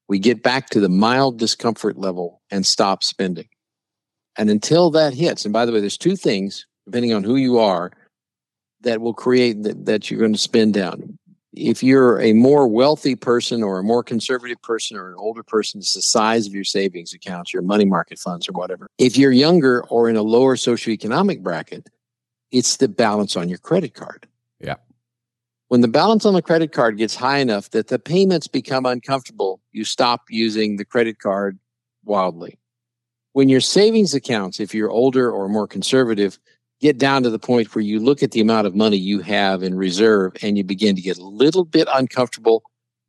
We 0.08 0.18
get 0.18 0.42
back 0.42 0.70
to 0.70 0.80
the 0.80 0.88
mild 0.88 1.38
discomfort 1.38 1.98
level 1.98 2.40
and 2.50 2.66
stop 2.66 3.04
spending. 3.04 3.48
And 4.36 4.48
until 4.50 4.90
that 4.90 5.14
hits, 5.14 5.44
and 5.44 5.52
by 5.52 5.66
the 5.66 5.72
way, 5.72 5.80
there's 5.80 5.98
two 5.98 6.16
things, 6.16 6.66
depending 6.86 7.12
on 7.12 7.24
who 7.24 7.36
you 7.36 7.58
are, 7.58 7.90
that 8.80 9.00
will 9.00 9.14
create 9.14 9.64
that, 9.64 9.84
that 9.86 10.10
you're 10.10 10.20
going 10.20 10.32
to 10.32 10.38
spend 10.38 10.74
down 10.74 11.18
if 11.58 11.82
you're 11.82 12.20
a 12.20 12.32
more 12.32 12.68
wealthy 12.68 13.14
person 13.14 13.62
or 13.62 13.78
a 13.78 13.82
more 13.82 14.02
conservative 14.02 14.60
person 14.62 14.96
or 14.96 15.08
an 15.08 15.16
older 15.16 15.42
person, 15.42 15.80
it's 15.80 15.94
the 15.94 16.02
size 16.02 16.46
of 16.46 16.54
your 16.54 16.64
savings 16.64 17.12
accounts, 17.12 17.52
your 17.52 17.62
money 17.62 17.84
market 17.84 18.18
funds, 18.18 18.48
or 18.48 18.52
whatever. 18.52 18.88
If 18.98 19.16
you're 19.16 19.32
younger 19.32 19.84
or 19.88 20.08
in 20.08 20.16
a 20.16 20.22
lower 20.22 20.56
socioeconomic 20.56 21.42
bracket, 21.42 21.88
it's 22.52 22.76
the 22.76 22.88
balance 22.88 23.36
on 23.36 23.48
your 23.48 23.58
credit 23.58 23.94
card. 23.94 24.26
When 25.68 25.82
the 25.82 25.88
balance 25.88 26.24
on 26.24 26.32
the 26.32 26.42
credit 26.42 26.72
card 26.72 26.96
gets 26.96 27.14
high 27.14 27.38
enough 27.38 27.70
that 27.70 27.88
the 27.88 27.98
payments 27.98 28.48
become 28.48 28.86
uncomfortable, 28.86 29.60
you 29.72 29.84
stop 29.84 30.22
using 30.30 30.76
the 30.76 30.84
credit 30.84 31.18
card 31.18 31.58
wildly. 32.04 32.58
When 33.34 33.50
your 33.50 33.60
savings 33.60 34.14
accounts, 34.14 34.60
if 34.60 34.74
you're 34.74 34.90
older 34.90 35.30
or 35.30 35.46
more 35.48 35.68
conservative, 35.68 36.38
get 36.80 36.96
down 36.96 37.22
to 37.22 37.30
the 37.30 37.38
point 37.38 37.74
where 37.74 37.82
you 37.84 38.00
look 38.00 38.22
at 38.22 38.30
the 38.30 38.40
amount 38.40 38.66
of 38.66 38.74
money 38.74 38.96
you 38.96 39.20
have 39.20 39.62
in 39.62 39.74
reserve 39.74 40.32
and 40.42 40.56
you 40.56 40.64
begin 40.64 40.96
to 40.96 41.02
get 41.02 41.18
a 41.18 41.24
little 41.24 41.66
bit 41.66 41.86
uncomfortable, 41.92 42.62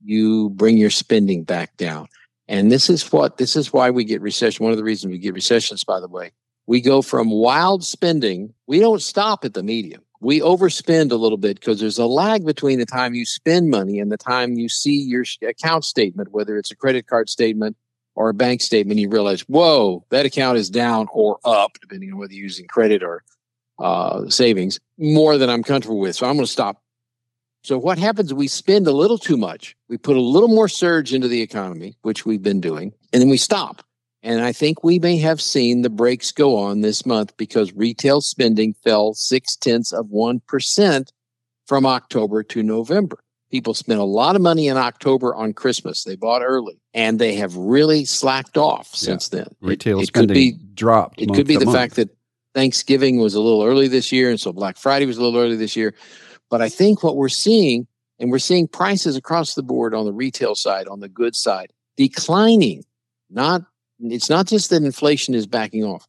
you 0.04 0.50
bring 0.50 0.78
your 0.78 0.90
spending 0.90 1.44
back 1.44 1.78
down. 1.78 2.08
And 2.50 2.72
this 2.72 2.90
is 2.90 3.10
what 3.12 3.38
this 3.38 3.56
is 3.56 3.72
why 3.72 3.90
we 3.90 4.04
get 4.04 4.22
recession. 4.22 4.64
One 4.64 4.72
of 4.72 4.78
the 4.78 4.84
reasons 4.84 5.12
we 5.12 5.20
get 5.20 5.34
recessions, 5.34 5.84
by 5.86 6.00
the 6.00 6.08
way, 6.10 6.32
we 6.68 6.82
go 6.82 7.02
from 7.02 7.30
wild 7.30 7.86
spending. 7.86 8.54
We 8.68 8.80
don't 8.80 9.02
stop 9.02 9.46
at 9.46 9.54
the 9.54 9.64
medium. 9.64 10.02
We 10.22 10.42
overspend 10.42 11.12
a 11.12 11.16
little 11.16 11.38
bit 11.38 11.60
because 11.60 11.80
there's 11.80 11.98
a 11.98 12.06
lag 12.06 12.46
between 12.46 12.80
the 12.80 12.86
time 12.86 13.14
you 13.14 13.26
spend 13.26 13.70
money 13.70 14.00
and 14.00 14.12
the 14.12 14.18
time 14.18 14.58
you 14.58 14.68
see 14.68 15.00
your 15.02 15.24
account 15.48 15.86
statement, 15.86 16.32
whether 16.32 16.58
it's 16.58 16.72
a 16.72 16.76
credit 16.76 17.08
card 17.08 17.30
statement 17.30 17.78
or 18.16 18.30
a 18.30 18.34
bank 18.34 18.60
statement. 18.62 19.00
You 19.00 19.10
realize, 19.10 19.42
whoa, 19.42 20.06
that 20.10 20.26
account 20.26 20.58
is 20.58 20.70
down 20.70 21.08
or 21.14 21.40
up, 21.46 21.78
depending 21.80 22.12
on 22.12 22.20
whether 22.20 22.34
you're 22.34 22.44
using 22.44 22.68
credit 22.68 23.02
or 23.02 23.24
uh, 23.80 24.30
savings 24.30 24.80
more 24.98 25.38
than 25.38 25.50
I'm 25.50 25.64
comfortable 25.64 26.00
with. 26.00 26.18
So 26.18 26.28
I'm 26.28 26.36
going 26.36 26.46
to 26.46 26.52
stop. 26.52 26.82
So 27.64 27.78
what 27.78 27.98
happens? 27.98 28.34
We 28.34 28.48
spend 28.48 28.88
a 28.88 28.92
little 28.92 29.18
too 29.18 29.38
much. 29.38 29.76
We 29.88 29.98
put 29.98 30.18
a 30.18 30.22
little 30.22 30.50
more 30.50 30.68
surge 30.68 31.14
into 31.14 31.28
the 31.28 31.42
economy, 31.42 31.98
which 32.02 32.26
we've 32.26 32.44
been 32.44 32.62
doing, 32.62 32.94
and 33.14 33.22
then 33.22 33.30
we 33.30 33.38
stop. 33.38 33.84
And 34.22 34.42
I 34.42 34.52
think 34.52 34.84
we 34.84 35.00
may 35.00 35.18
have 35.18 35.42
seen 35.42 35.82
the 35.82 35.90
brakes 35.90 36.32
go 36.32 36.58
on 36.58 36.82
this 36.82 37.06
month 37.06 37.36
because 37.38 37.74
retail 37.74 38.22
spending 38.22 38.74
fell 38.84 39.14
six 39.14 39.56
tenths 39.56 39.94
of 39.94 40.08
1% 40.08 41.12
from 41.66 41.86
October 41.86 42.44
to 42.44 42.64
November. 42.64 43.20
People 43.50 43.74
spent 43.74 44.00
a 44.00 44.04
lot 44.04 44.36
of 44.36 44.42
money 44.42 44.68
in 44.68 44.78
October 44.78 45.34
on 45.34 45.54
Christmas. 45.54 46.04
They 46.04 46.16
bought 46.16 46.44
early 46.44 46.80
and 46.94 47.18
they 47.18 47.36
have 47.36 47.56
really 47.56 48.06
slacked 48.06 48.58
off 48.58 48.94
since 48.94 49.30
yeah. 49.32 49.40
then. 49.40 49.56
Retail 49.62 50.00
it, 50.00 50.04
it 50.04 50.08
spending 50.08 50.28
could 50.28 50.34
be, 50.34 50.74
dropped. 50.74 51.22
It 51.22 51.34
could 51.34 51.48
be 51.48 51.56
the 51.56 51.66
month. 51.66 51.78
fact 51.78 51.96
that 51.96 52.10
Thanksgiving 52.54 53.20
was 53.20 53.36
a 53.36 53.42
little 53.42 53.64
early 53.64 53.88
this 53.88 54.12
year, 54.12 54.30
and 54.30 54.40
so 54.40 54.52
Black 54.52 54.78
Friday 54.78 55.06
was 55.06 55.18
a 55.18 55.24
little 55.24 55.40
early 55.40 55.56
this 55.56 55.76
year. 55.76 55.96
But 56.50 56.62
I 56.62 56.70
think 56.70 57.04
what 57.04 57.16
we're 57.16 57.30
seeing, 57.30 57.88
and 58.20 58.32
we're 58.32 58.40
seeing 58.40 58.68
prices 58.68 59.16
across 59.16 59.54
the 59.54 59.64
board 59.64 59.94
on 59.94 60.06
the 60.06 60.14
retail 60.14 60.56
side, 60.56 60.88
on 60.88 61.00
the 61.00 61.10
goods 61.10 61.40
side, 61.40 61.72
declining. 61.96 62.84
Not 63.30 63.64
it's 64.00 64.30
not 64.30 64.48
just 64.48 64.70
that 64.70 64.84
inflation 64.84 65.34
is 65.34 65.48
backing 65.48 65.84
off. 65.84 66.08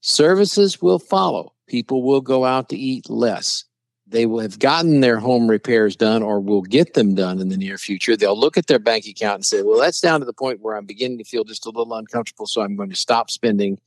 Services 0.00 0.80
will 0.80 0.98
follow. 0.98 1.52
People 1.66 2.02
will 2.02 2.20
go 2.20 2.44
out 2.44 2.68
to 2.68 2.76
eat 2.76 3.10
less. 3.10 3.64
They 4.06 4.24
will 4.24 4.40
have 4.40 4.58
gotten 4.58 5.00
their 5.00 5.18
home 5.18 5.48
repairs 5.48 5.94
done 5.94 6.22
or 6.22 6.40
will 6.40 6.62
get 6.62 6.94
them 6.94 7.14
done 7.14 7.40
in 7.40 7.50
the 7.50 7.58
near 7.58 7.76
future. 7.76 8.16
They'll 8.16 8.38
look 8.38 8.56
at 8.56 8.66
their 8.66 8.78
bank 8.78 9.06
account 9.06 9.34
and 9.34 9.44
say, 9.44 9.60
well, 9.62 9.78
that's 9.78 10.00
down 10.00 10.20
to 10.20 10.26
the 10.26 10.32
point 10.32 10.60
where 10.60 10.76
I'm 10.76 10.86
beginning 10.86 11.18
to 11.18 11.24
feel 11.24 11.44
just 11.44 11.66
a 11.66 11.70
little 11.70 11.92
uncomfortable. 11.92 12.46
So 12.46 12.62
I'm 12.62 12.74
going 12.74 12.88
to 12.90 12.96
stop 12.96 13.30
spending 13.30 13.78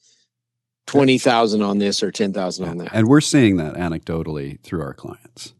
twenty 0.86 1.17
thousand 1.17 1.62
on 1.63 1.79
this 1.79 2.03
or 2.03 2.12
ten 2.12 2.34
thousand 2.34 2.67
on 2.67 2.77
that. 2.77 2.89
And 2.93 3.07
we're 3.07 3.21
seeing 3.21 3.57
that 3.57 3.73
anecdotally 3.75 4.60
through 4.62 4.81
our 4.81 4.93
clients. 4.93 5.53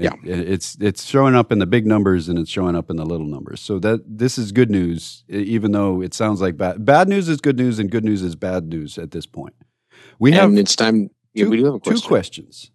It, 0.00 0.12
yeah, 0.24 0.34
it's 0.34 0.76
it's 0.80 1.04
showing 1.04 1.34
up 1.34 1.52
in 1.52 1.58
the 1.58 1.66
big 1.66 1.86
numbers 1.86 2.28
and 2.28 2.38
it's 2.38 2.50
showing 2.50 2.74
up 2.74 2.90
in 2.90 2.96
the 2.96 3.04
little 3.04 3.26
numbers. 3.26 3.60
So 3.60 3.78
that 3.80 4.00
this 4.06 4.38
is 4.38 4.50
good 4.52 4.70
news, 4.70 5.24
even 5.28 5.72
though 5.72 6.00
it 6.00 6.14
sounds 6.14 6.40
like 6.40 6.56
bad. 6.56 6.84
Bad 6.84 7.08
news 7.08 7.28
is 7.28 7.40
good 7.40 7.56
news, 7.56 7.78
and 7.78 7.90
good 7.90 8.04
news 8.04 8.22
is 8.22 8.34
bad 8.34 8.68
news 8.68 8.98
at 8.98 9.10
this 9.10 9.26
point. 9.26 9.54
We 10.18 10.32
have 10.32 10.54
it's 10.54 10.74
time. 10.74 11.08
Two, 11.08 11.14
yeah, 11.34 11.46
we 11.46 11.56
do 11.58 11.72
have 11.72 11.82
two 11.82 12.00
questions. 12.00 12.70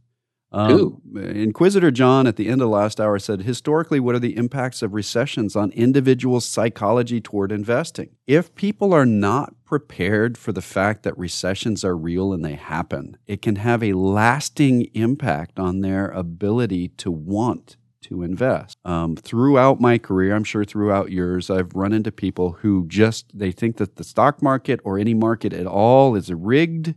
Um, 0.56 1.02
Inquisitor 1.16 1.92
John 1.92 2.28
at 2.28 2.38
the 2.38 2.48
end 2.48 2.62
of 2.62 2.70
last 2.70 3.02
hour 3.02 3.20
said, 3.20 3.42
historically, 3.42 4.00
what 4.00 4.16
are 4.16 4.20
the 4.20 4.38
impacts 4.38 4.82
of 4.82 4.94
recessions 4.94 5.56
on 5.56 5.72
individual 5.72 6.40
psychology 6.40 7.20
toward 7.20 7.52
investing? 7.52 8.12
If 8.26 8.56
people 8.56 8.94
are 8.94 9.06
not 9.06 9.54
prepared 9.66 10.38
for 10.38 10.54
the 10.54 10.62
fact 10.62 11.04
that 11.04 11.18
recessions 11.18 11.84
are 11.84 11.98
real 11.98 12.32
and 12.32 12.44
they 12.44 12.54
happen, 12.54 13.18
it 13.28 13.42
can 13.42 13.58
have 13.58 13.84
a 13.84 13.94
lasting 13.94 14.84
impact 14.94 15.60
on 15.60 15.82
their 15.82 16.08
ability 16.08 16.88
to 16.90 17.12
want 17.12 17.76
to 18.04 18.24
invest. 18.24 18.78
Um, 18.86 19.16
throughout 19.18 19.82
my 19.82 19.98
career, 19.98 20.36
I'm 20.36 20.44
sure 20.44 20.64
throughout 20.64 21.12
yours, 21.12 21.50
I've 21.50 21.74
run 21.74 21.92
into 21.92 22.12
people 22.12 22.54
who 22.62 22.86
just 22.88 23.38
they 23.38 23.52
think 23.52 23.78
that 23.78 23.98
the 23.98 24.04
stock 24.04 24.42
market 24.42 24.80
or 24.84 24.98
any 24.98 25.14
market 25.14 25.52
at 25.54 25.66
all 25.66 26.16
is 26.16 26.32
rigged 26.32 26.94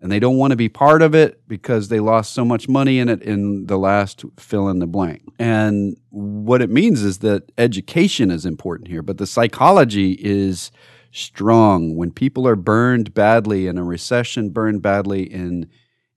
and 0.00 0.12
they 0.12 0.20
don't 0.20 0.36
want 0.36 0.50
to 0.50 0.56
be 0.56 0.68
part 0.68 1.02
of 1.02 1.14
it 1.14 1.40
because 1.48 1.88
they 1.88 2.00
lost 2.00 2.34
so 2.34 2.44
much 2.44 2.68
money 2.68 2.98
in 2.98 3.08
it 3.08 3.22
in 3.22 3.66
the 3.66 3.78
last 3.78 4.24
fill 4.38 4.68
in 4.68 4.78
the 4.78 4.86
blank. 4.86 5.22
And 5.38 5.96
what 6.10 6.60
it 6.60 6.70
means 6.70 7.02
is 7.02 7.18
that 7.18 7.50
education 7.56 8.30
is 8.30 8.44
important 8.44 8.88
here, 8.88 9.02
but 9.02 9.18
the 9.18 9.26
psychology 9.26 10.12
is 10.20 10.70
strong. 11.12 11.96
When 11.96 12.10
people 12.10 12.46
are 12.46 12.56
burned 12.56 13.14
badly 13.14 13.66
in 13.66 13.78
a 13.78 13.84
recession, 13.84 14.50
burned 14.50 14.82
badly 14.82 15.22
in 15.22 15.68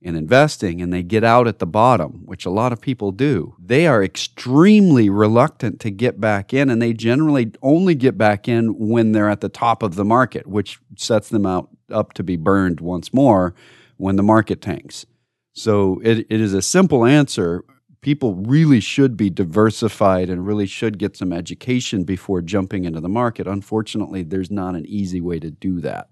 in 0.02 0.16
investing 0.16 0.80
and 0.80 0.92
they 0.92 1.02
get 1.02 1.22
out 1.22 1.46
at 1.46 1.58
the 1.58 1.66
bottom, 1.66 2.22
which 2.24 2.46
a 2.46 2.50
lot 2.50 2.72
of 2.72 2.80
people 2.80 3.12
do, 3.12 3.54
they 3.58 3.86
are 3.86 4.02
extremely 4.02 5.10
reluctant 5.10 5.78
to 5.80 5.90
get 5.90 6.18
back 6.18 6.54
in. 6.54 6.70
And 6.70 6.80
they 6.80 6.92
generally 6.92 7.52
only 7.62 7.94
get 7.94 8.16
back 8.16 8.48
in 8.48 8.88
when 8.88 9.12
they're 9.12 9.28
at 9.28 9.42
the 9.42 9.48
top 9.48 9.82
of 9.82 9.96
the 9.96 10.04
market, 10.04 10.46
which 10.46 10.78
sets 10.96 11.28
them 11.28 11.44
out 11.44 11.68
up 11.92 12.12
to 12.14 12.22
be 12.22 12.36
burned 12.36 12.80
once 12.80 13.12
more 13.12 13.54
when 13.96 14.16
the 14.16 14.22
market 14.22 14.60
tanks. 14.60 15.06
So 15.52 16.00
it, 16.04 16.26
it 16.30 16.40
is 16.40 16.54
a 16.54 16.62
simple 16.62 17.04
answer. 17.04 17.64
People 18.00 18.34
really 18.34 18.80
should 18.80 19.16
be 19.16 19.28
diversified 19.28 20.30
and 20.30 20.46
really 20.46 20.66
should 20.66 20.98
get 20.98 21.16
some 21.16 21.32
education 21.32 22.04
before 22.04 22.40
jumping 22.40 22.84
into 22.84 23.00
the 23.00 23.08
market. 23.08 23.46
Unfortunately, 23.46 24.22
there's 24.22 24.50
not 24.50 24.74
an 24.74 24.86
easy 24.86 25.20
way 25.20 25.38
to 25.38 25.50
do 25.50 25.80
that. 25.80 26.08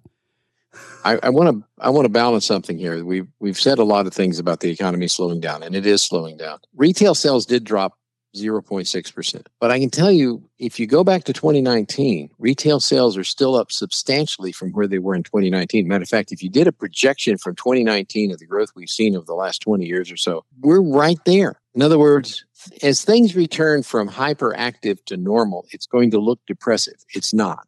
I 1.04 1.30
want 1.30 1.48
to 1.48 1.64
I 1.78 1.90
want 1.90 2.04
to 2.04 2.10
balance 2.10 2.44
something 2.44 2.78
here. 2.78 3.02
We've 3.04 3.26
we've 3.40 3.58
said 3.58 3.78
a 3.78 3.84
lot 3.84 4.06
of 4.06 4.12
things 4.12 4.38
about 4.38 4.60
the 4.60 4.70
economy 4.70 5.08
slowing 5.08 5.40
down, 5.40 5.62
and 5.62 5.74
it 5.74 5.86
is 5.86 6.02
slowing 6.02 6.36
down. 6.36 6.58
Retail 6.74 7.14
sales 7.14 7.46
did 7.46 7.64
drop 7.64 7.97
0.6%. 8.36 9.46
But 9.60 9.70
I 9.70 9.78
can 9.78 9.90
tell 9.90 10.12
you, 10.12 10.42
if 10.58 10.78
you 10.78 10.86
go 10.86 11.02
back 11.02 11.24
to 11.24 11.32
2019, 11.32 12.30
retail 12.38 12.80
sales 12.80 13.16
are 13.16 13.24
still 13.24 13.54
up 13.54 13.72
substantially 13.72 14.52
from 14.52 14.72
where 14.72 14.86
they 14.86 14.98
were 14.98 15.14
in 15.14 15.22
2019. 15.22 15.88
Matter 15.88 16.02
of 16.02 16.08
fact, 16.08 16.32
if 16.32 16.42
you 16.42 16.50
did 16.50 16.66
a 16.66 16.72
projection 16.72 17.38
from 17.38 17.54
2019 17.56 18.30
of 18.30 18.38
the 18.38 18.46
growth 18.46 18.70
we've 18.74 18.90
seen 18.90 19.16
over 19.16 19.24
the 19.24 19.34
last 19.34 19.60
20 19.62 19.86
years 19.86 20.10
or 20.10 20.16
so, 20.16 20.44
we're 20.60 20.82
right 20.82 21.18
there. 21.24 21.60
In 21.74 21.82
other 21.82 21.98
words, 21.98 22.44
as 22.82 23.04
things 23.04 23.36
return 23.36 23.82
from 23.82 24.08
hyperactive 24.08 25.04
to 25.06 25.16
normal, 25.16 25.66
it's 25.70 25.86
going 25.86 26.10
to 26.10 26.18
look 26.18 26.40
depressive. 26.46 27.04
It's 27.14 27.32
not. 27.32 27.66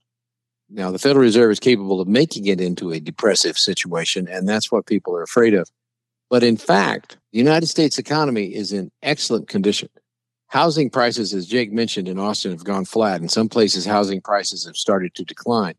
Now, 0.69 0.91
the 0.91 0.99
Federal 0.99 1.25
Reserve 1.25 1.51
is 1.51 1.61
capable 1.61 2.01
of 2.01 2.07
making 2.07 2.47
it 2.47 2.61
into 2.61 2.93
a 2.93 3.01
depressive 3.01 3.59
situation, 3.59 4.29
and 4.29 4.49
that's 4.49 4.71
what 4.71 4.87
people 4.87 5.17
are 5.17 5.23
afraid 5.23 5.55
of. 5.55 5.69
But 6.29 6.45
in 6.45 6.57
fact, 6.57 7.19
the 7.33 7.39
United 7.39 7.67
States 7.67 7.99
economy 7.99 8.55
is 8.55 8.73
in 8.73 8.93
excellent 9.03 9.49
condition. 9.49 9.89
Housing 10.51 10.91
prices, 10.91 11.33
as 11.33 11.47
Jake 11.47 11.73
mentioned 11.73 12.09
in 12.09 12.19
Austin, 12.19 12.51
have 12.51 12.65
gone 12.65 12.85
flat. 12.85 13.21
In 13.21 13.29
some 13.29 13.49
places, 13.49 13.87
housing 13.87 14.21
prices 14.21 14.67
have 14.67 14.77
started 14.77 15.15
to 15.15 15.25
decline. 15.25 15.77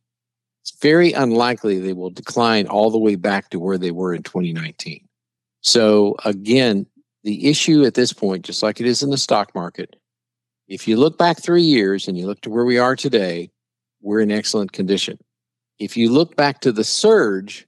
It's 0.62 0.72
very 0.82 1.12
unlikely 1.12 1.80
they 1.80 1.92
will 1.92 2.10
decline 2.10 2.68
all 2.68 2.90
the 2.90 2.98
way 2.98 3.16
back 3.16 3.50
to 3.50 3.60
where 3.60 3.78
they 3.78 3.92
were 3.92 4.14
in 4.14 4.24
2019. 4.24 5.06
So, 5.60 6.16
again, 6.24 6.86
the 7.26 7.50
issue 7.50 7.84
at 7.84 7.96
this 7.96 8.14
point, 8.14 8.46
just 8.46 8.64
like 8.64 8.80
it 8.80 8.88
is 8.88 9.04
in 9.04 9.10
the 9.10 9.18
stock 9.18 9.54
market, 9.54 9.98
if 10.70 10.88
you 10.88 10.96
look 10.96 11.18
back 11.18 11.42
three 11.42 11.64
years 11.64 12.08
and 12.08 12.18
you 12.18 12.26
look 12.26 12.40
to 12.42 12.50
where 12.50 12.64
we 12.64 12.78
are 12.78 12.96
today, 12.96 13.52
we're 14.02 14.22
in 14.22 14.32
excellent 14.32 14.72
condition. 14.72 15.18
If 15.80 15.98
you 15.98 16.10
look 16.10 16.38
back 16.38 16.62
to 16.62 16.72
the 16.72 16.86
surge, 16.86 17.68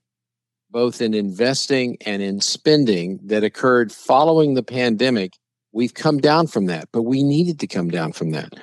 both 0.70 1.02
in 1.02 1.12
investing 1.12 1.98
and 2.06 2.22
in 2.22 2.40
spending 2.40 3.20
that 3.24 3.44
occurred 3.44 3.92
following 3.92 4.54
the 4.54 4.62
pandemic, 4.62 5.34
we've 5.74 5.92
come 5.92 6.18
down 6.18 6.46
from 6.46 6.66
that, 6.66 6.88
but 6.92 7.02
we 7.02 7.22
needed 7.22 7.60
to 7.60 7.66
come 7.66 7.90
down 7.90 8.12
from 8.12 8.30
that. 8.30 8.54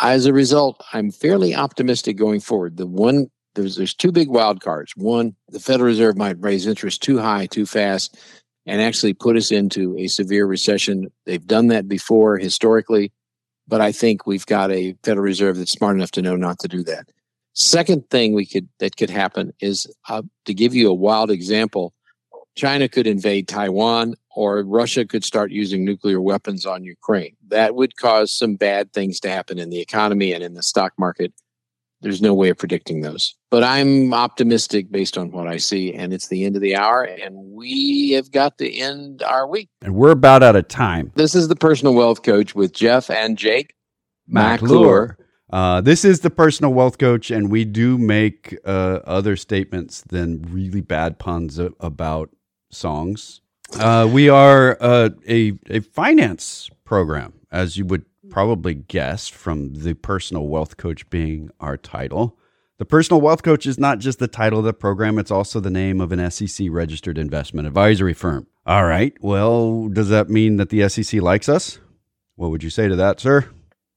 As 0.00 0.24
a 0.24 0.32
result, 0.32 0.82
I'm 0.94 1.10
fairly 1.10 1.54
optimistic 1.54 2.16
going 2.16 2.40
forward. 2.40 2.78
The 2.78 2.86
one 2.86 3.30
there's 3.54 3.76
there's 3.76 3.92
two 3.92 4.12
big 4.12 4.30
wild 4.30 4.62
cards. 4.62 4.94
One, 4.96 5.36
the 5.48 5.60
Federal 5.60 5.88
Reserve 5.88 6.16
might 6.16 6.40
raise 6.40 6.66
interest 6.66 7.02
too 7.02 7.18
high, 7.18 7.46
too 7.46 7.66
fast, 7.66 8.16
and 8.64 8.80
actually 8.80 9.12
put 9.12 9.36
us 9.36 9.50
into 9.50 9.94
a 9.98 10.06
severe 10.06 10.46
recession. 10.46 11.12
They've 11.26 11.46
done 11.46 11.66
that 11.66 11.86
before 11.86 12.38
historically, 12.38 13.12
but 13.68 13.82
I 13.82 13.92
think 13.92 14.26
we've 14.26 14.46
got 14.46 14.70
a 14.70 14.94
Federal 15.04 15.24
Reserve 15.24 15.58
that's 15.58 15.72
smart 15.72 15.96
enough 15.96 16.12
to 16.12 16.22
know 16.22 16.36
not 16.36 16.60
to 16.60 16.68
do 16.68 16.82
that. 16.84 17.10
Second 17.52 18.08
thing 18.08 18.32
we 18.32 18.46
could 18.46 18.68
that 18.78 18.96
could 18.96 19.10
happen 19.10 19.52
is 19.60 19.86
uh, 20.08 20.22
to 20.46 20.54
give 20.54 20.74
you 20.74 20.88
a 20.88 20.94
wild 20.94 21.30
example. 21.30 21.92
China 22.54 22.88
could 22.88 23.06
invade 23.06 23.48
Taiwan 23.48 24.14
or 24.34 24.62
Russia 24.62 25.04
could 25.04 25.24
start 25.24 25.50
using 25.50 25.84
nuclear 25.84 26.20
weapons 26.20 26.66
on 26.66 26.84
Ukraine. 26.84 27.36
That 27.48 27.74
would 27.74 27.96
cause 27.96 28.32
some 28.32 28.56
bad 28.56 28.92
things 28.92 29.20
to 29.20 29.28
happen 29.28 29.58
in 29.58 29.70
the 29.70 29.80
economy 29.80 30.32
and 30.32 30.42
in 30.42 30.54
the 30.54 30.62
stock 30.62 30.92
market 30.98 31.32
there's 32.02 32.20
no 32.20 32.34
way 32.34 32.50
of 32.50 32.58
predicting 32.58 33.00
those. 33.00 33.34
But 33.50 33.62
I'm 33.62 34.12
optimistic 34.12 34.90
based 34.90 35.16
on 35.16 35.30
what 35.30 35.46
I 35.46 35.56
see. 35.56 35.94
And 35.94 36.12
it's 36.12 36.28
the 36.28 36.44
end 36.44 36.56
of 36.56 36.62
the 36.62 36.76
hour, 36.76 37.02
and 37.04 37.34
we 37.52 38.10
have 38.10 38.30
got 38.30 38.58
to 38.58 38.70
end 38.70 39.22
our 39.22 39.46
week. 39.46 39.70
And 39.80 39.94
we're 39.94 40.10
about 40.10 40.42
out 40.42 40.56
of 40.56 40.68
time. 40.68 41.12
This 41.14 41.34
is 41.34 41.48
the 41.48 41.56
personal 41.56 41.94
wealth 41.94 42.22
coach 42.22 42.54
with 42.54 42.72
Jeff 42.72 43.08
and 43.08 43.38
Jake 43.38 43.74
McClure. 44.26 45.16
Uh, 45.50 45.80
this 45.80 46.04
is 46.04 46.20
the 46.20 46.30
personal 46.30 46.72
wealth 46.72 46.98
coach, 46.98 47.30
and 47.30 47.50
we 47.50 47.64
do 47.64 47.98
make 47.98 48.56
uh, 48.64 49.00
other 49.04 49.36
statements 49.36 50.00
than 50.00 50.42
really 50.50 50.80
bad 50.80 51.18
puns 51.18 51.58
about 51.58 52.30
songs. 52.70 53.41
Uh, 53.78 54.08
we 54.10 54.28
are 54.28 54.76
uh, 54.80 55.10
a, 55.28 55.52
a 55.68 55.80
finance 55.80 56.70
program, 56.84 57.32
as 57.50 57.76
you 57.76 57.84
would 57.86 58.04
probably 58.30 58.74
guess 58.74 59.28
from 59.28 59.74
the 59.74 59.94
personal 59.94 60.46
wealth 60.46 60.76
coach 60.76 61.08
being 61.10 61.50
our 61.60 61.76
title. 61.76 62.38
The 62.78 62.84
personal 62.84 63.20
wealth 63.20 63.42
coach 63.42 63.66
is 63.66 63.78
not 63.78 63.98
just 63.98 64.18
the 64.18 64.28
title 64.28 64.58
of 64.58 64.64
the 64.64 64.72
program, 64.72 65.18
it's 65.18 65.30
also 65.30 65.60
the 65.60 65.70
name 65.70 66.00
of 66.00 66.12
an 66.12 66.30
SEC 66.30 66.68
registered 66.70 67.18
investment 67.18 67.66
advisory 67.66 68.14
firm. 68.14 68.46
All 68.66 68.84
right. 68.84 69.12
Well, 69.20 69.88
does 69.88 70.08
that 70.08 70.28
mean 70.28 70.56
that 70.56 70.68
the 70.70 70.88
SEC 70.88 71.20
likes 71.20 71.48
us? 71.48 71.78
What 72.36 72.50
would 72.50 72.62
you 72.62 72.70
say 72.70 72.88
to 72.88 72.96
that, 72.96 73.20
sir? 73.20 73.48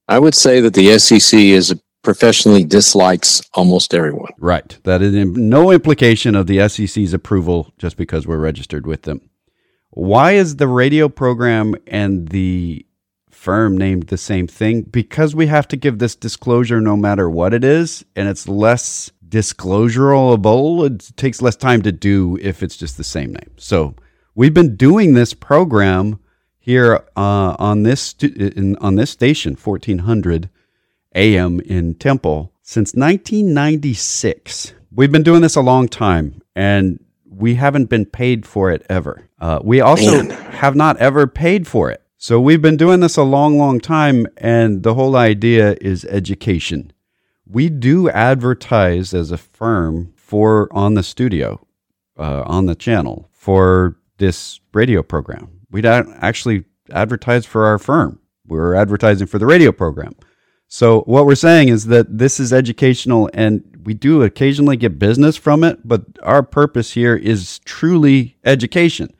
I 0.08 0.18
would 0.18 0.34
say 0.34 0.60
that 0.60 0.74
the 0.74 0.98
SEC 0.98 1.38
is 1.38 1.74
professionally 2.02 2.64
dislikes 2.64 3.42
almost 3.54 3.92
everyone. 3.92 4.32
Right. 4.38 4.78
That 4.84 5.02
is 5.02 5.12
no 5.14 5.72
implication 5.72 6.34
of 6.36 6.46
the 6.46 6.68
SEC's 6.68 7.12
approval 7.12 7.72
just 7.78 7.96
because 7.96 8.26
we're 8.26 8.38
registered 8.38 8.86
with 8.86 9.02
them. 9.02 9.28
Why 9.90 10.32
is 10.32 10.56
the 10.56 10.68
radio 10.68 11.08
program 11.08 11.74
and 11.86 12.28
the 12.28 12.86
firm 13.30 13.78
named 13.78 14.08
the 14.08 14.16
same 14.16 14.48
thing 14.48 14.82
because 14.82 15.34
we 15.34 15.46
have 15.46 15.68
to 15.68 15.76
give 15.76 15.98
this 15.98 16.16
disclosure 16.16 16.80
no 16.80 16.96
matter 16.96 17.30
what 17.30 17.54
it 17.54 17.62
is, 17.62 18.04
and 18.16 18.28
it's 18.28 18.48
less 18.48 19.12
disclosurable. 19.28 20.84
It 20.86 21.16
takes 21.16 21.40
less 21.40 21.54
time 21.54 21.82
to 21.82 21.92
do 21.92 22.38
if 22.42 22.62
it's 22.62 22.76
just 22.76 22.96
the 22.96 23.04
same 23.04 23.32
name. 23.32 23.52
So 23.56 23.94
we've 24.34 24.54
been 24.54 24.74
doing 24.74 25.14
this 25.14 25.32
program 25.32 26.18
here 26.58 27.04
uh, 27.16 27.54
on 27.58 27.84
this 27.84 28.14
in, 28.14 28.76
on 28.78 28.96
this 28.96 29.10
station, 29.10 29.54
fourteen 29.54 29.98
hundred 29.98 30.50
AM 31.14 31.60
in 31.60 31.94
Temple, 31.94 32.52
since 32.62 32.94
1996. 32.94 34.74
We've 34.90 35.12
been 35.12 35.22
doing 35.22 35.42
this 35.42 35.56
a 35.56 35.60
long 35.60 35.88
time, 35.88 36.42
and 36.56 36.98
we 37.36 37.54
haven't 37.54 37.86
been 37.86 38.06
paid 38.06 38.46
for 38.46 38.70
it 38.70 38.84
ever. 38.88 39.28
Uh, 39.38 39.60
we 39.62 39.80
also 39.80 40.22
Man. 40.22 40.30
have 40.30 40.74
not 40.74 40.96
ever 40.96 41.26
paid 41.26 41.66
for 41.66 41.90
it. 41.90 42.02
So 42.16 42.40
we've 42.40 42.62
been 42.62 42.78
doing 42.78 43.00
this 43.00 43.16
a 43.16 43.22
long, 43.22 43.58
long 43.58 43.78
time, 43.78 44.26
and 44.38 44.82
the 44.82 44.94
whole 44.94 45.16
idea 45.16 45.76
is 45.80 46.04
education. 46.06 46.92
We 47.46 47.68
do 47.68 48.08
advertise 48.08 49.12
as 49.12 49.30
a 49.30 49.36
firm 49.36 50.14
for 50.16 50.68
on 50.72 50.94
the 50.94 51.02
studio, 51.02 51.64
uh, 52.18 52.42
on 52.46 52.66
the 52.66 52.74
channel 52.74 53.28
for 53.32 53.96
this 54.16 54.60
radio 54.72 55.02
program. 55.02 55.60
We 55.70 55.82
don't 55.82 56.12
actually 56.22 56.64
advertise 56.90 57.44
for 57.44 57.66
our 57.66 57.78
firm. 57.78 58.18
We're 58.46 58.74
advertising 58.74 59.26
for 59.26 59.38
the 59.38 59.46
radio 59.46 59.72
program. 59.72 60.14
So 60.68 61.00
what 61.02 61.26
we're 61.26 61.34
saying 61.34 61.68
is 61.68 61.86
that 61.86 62.18
this 62.18 62.40
is 62.40 62.52
educational 62.52 63.30
and 63.32 63.62
we 63.84 63.94
do 63.94 64.22
occasionally 64.22 64.76
get 64.76 64.98
business 64.98 65.36
from 65.36 65.62
it, 65.62 65.86
but 65.86 66.04
our 66.22 66.42
purpose 66.42 66.92
here 66.92 67.14
is 67.14 67.60
truly 67.60 68.36
education. 68.44 69.14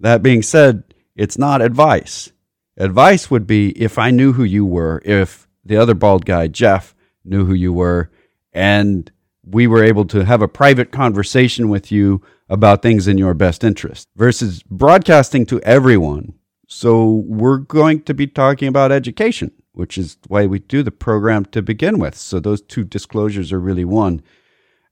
That 0.00 0.22
being 0.22 0.42
said, 0.42 0.82
it's 1.14 1.38
not 1.38 1.62
advice. 1.62 2.32
Advice 2.76 3.30
would 3.30 3.46
be 3.46 3.70
if 3.70 3.98
I 3.98 4.10
knew 4.10 4.32
who 4.32 4.44
you 4.44 4.64
were, 4.64 5.02
if 5.04 5.48
the 5.64 5.76
other 5.76 5.94
bald 5.94 6.24
guy, 6.24 6.48
Jeff, 6.48 6.94
knew 7.24 7.44
who 7.44 7.54
you 7.54 7.72
were, 7.72 8.10
and 8.52 9.10
we 9.44 9.66
were 9.66 9.84
able 9.84 10.04
to 10.06 10.24
have 10.24 10.42
a 10.42 10.48
private 10.48 10.92
conversation 10.92 11.68
with 11.68 11.90
you 11.90 12.22
about 12.48 12.82
things 12.82 13.06
in 13.06 13.18
your 13.18 13.34
best 13.34 13.64
interest 13.64 14.08
versus 14.16 14.62
broadcasting 14.64 15.46
to 15.46 15.60
everyone. 15.60 16.34
So 16.66 17.24
we're 17.26 17.58
going 17.58 18.02
to 18.02 18.14
be 18.14 18.26
talking 18.26 18.68
about 18.68 18.92
education, 18.92 19.52
which 19.78 19.96
is 19.96 20.18
why 20.26 20.44
we 20.44 20.58
do 20.58 20.82
the 20.82 20.90
program 20.90 21.44
to 21.44 21.62
begin 21.62 22.00
with. 22.00 22.16
So 22.16 22.40
those 22.40 22.60
two 22.60 22.82
disclosures 22.82 23.52
are 23.52 23.60
really 23.60 23.84
one. 23.84 24.22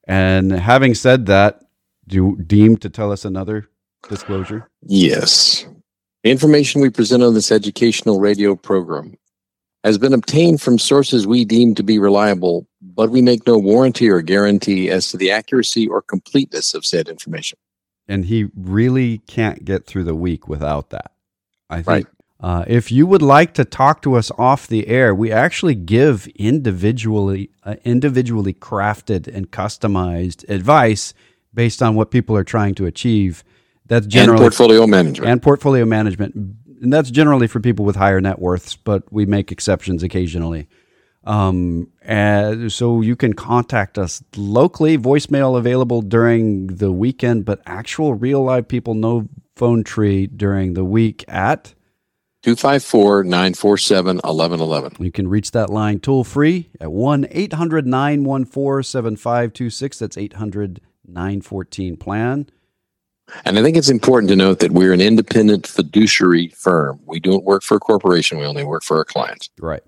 And 0.06 0.52
having 0.52 0.94
said 0.94 1.26
that, 1.26 1.60
do 2.06 2.14
you 2.14 2.36
deem 2.46 2.76
to 2.76 2.88
tell 2.88 3.10
us 3.10 3.24
another 3.24 3.68
disclosure? 4.08 4.70
Yes. 4.82 5.66
The 6.22 6.30
information 6.30 6.80
we 6.80 6.90
present 6.90 7.24
on 7.24 7.34
this 7.34 7.50
educational 7.50 8.20
radio 8.20 8.54
program 8.54 9.16
has 9.82 9.98
been 9.98 10.12
obtained 10.12 10.62
from 10.62 10.78
sources 10.78 11.26
we 11.26 11.44
deem 11.44 11.74
to 11.74 11.82
be 11.82 11.98
reliable, 11.98 12.68
but 12.80 13.10
we 13.10 13.22
make 13.22 13.44
no 13.44 13.58
warranty 13.58 14.08
or 14.08 14.22
guarantee 14.22 14.88
as 14.88 15.10
to 15.10 15.16
the 15.16 15.32
accuracy 15.32 15.88
or 15.88 16.00
completeness 16.00 16.74
of 16.74 16.86
said 16.86 17.08
information. 17.08 17.58
And 18.06 18.26
he 18.26 18.50
really 18.54 19.18
can't 19.26 19.64
get 19.64 19.84
through 19.84 20.04
the 20.04 20.14
week 20.14 20.46
without 20.46 20.90
that. 20.90 21.10
I 21.68 21.76
think. 21.76 21.88
Right. 21.88 22.06
Uh, 22.46 22.64
if 22.68 22.92
you 22.92 23.08
would 23.08 23.22
like 23.22 23.54
to 23.54 23.64
talk 23.64 24.00
to 24.00 24.14
us 24.14 24.30
off 24.38 24.68
the 24.68 24.86
air, 24.86 25.12
we 25.12 25.32
actually 25.32 25.74
give 25.74 26.28
individually 26.36 27.50
uh, 27.64 27.74
individually 27.84 28.54
crafted 28.54 29.26
and 29.26 29.50
customized 29.50 30.48
advice 30.48 31.12
based 31.52 31.82
on 31.82 31.96
what 31.96 32.12
people 32.12 32.36
are 32.36 32.44
trying 32.44 32.72
to 32.72 32.86
achieve. 32.86 33.42
That's 33.86 34.06
generally 34.06 34.44
and 34.44 34.44
portfolio 34.44 34.86
management. 34.86 35.28
And 35.28 35.42
portfolio 35.42 35.84
management, 35.86 36.36
and 36.36 36.92
that's 36.92 37.10
generally 37.10 37.48
for 37.48 37.58
people 37.58 37.84
with 37.84 37.96
higher 37.96 38.20
net 38.20 38.38
worths, 38.38 38.76
but 38.76 39.12
we 39.12 39.26
make 39.26 39.50
exceptions 39.50 40.04
occasionally. 40.04 40.68
Um, 41.24 41.88
so 42.68 43.00
you 43.00 43.16
can 43.16 43.32
contact 43.32 43.98
us 43.98 44.22
locally, 44.36 44.96
voicemail 44.96 45.58
available 45.58 46.00
during 46.00 46.68
the 46.68 46.92
weekend, 46.92 47.44
but 47.44 47.60
actual 47.66 48.14
real 48.14 48.44
live 48.44 48.68
people, 48.68 48.94
no 48.94 49.28
phone 49.56 49.82
tree 49.82 50.28
during 50.28 50.74
the 50.74 50.84
week 50.84 51.24
at 51.26 51.74
254 52.46 53.24
947 53.24 54.18
1111. 54.18 55.04
You 55.04 55.10
can 55.10 55.26
reach 55.26 55.50
that 55.50 55.68
line 55.68 55.98
toll 55.98 56.22
free 56.22 56.70
at 56.80 56.92
1 56.92 57.26
800 57.28 57.88
914 57.88 58.84
7526. 58.84 59.98
That's 59.98 60.16
800 60.16 60.80
914 61.08 61.96
plan. 61.96 62.48
And 63.44 63.58
I 63.58 63.62
think 63.64 63.76
it's 63.76 63.88
important 63.88 64.28
to 64.28 64.36
note 64.36 64.60
that 64.60 64.70
we're 64.70 64.92
an 64.92 65.00
independent 65.00 65.66
fiduciary 65.66 66.46
firm. 66.50 67.00
We 67.04 67.18
don't 67.18 67.42
work 67.42 67.64
for 67.64 67.78
a 67.78 67.80
corporation, 67.80 68.38
we 68.38 68.46
only 68.46 68.62
work 68.62 68.84
for 68.84 68.98
our 68.98 69.04
clients. 69.04 69.50
Right. 69.58 69.82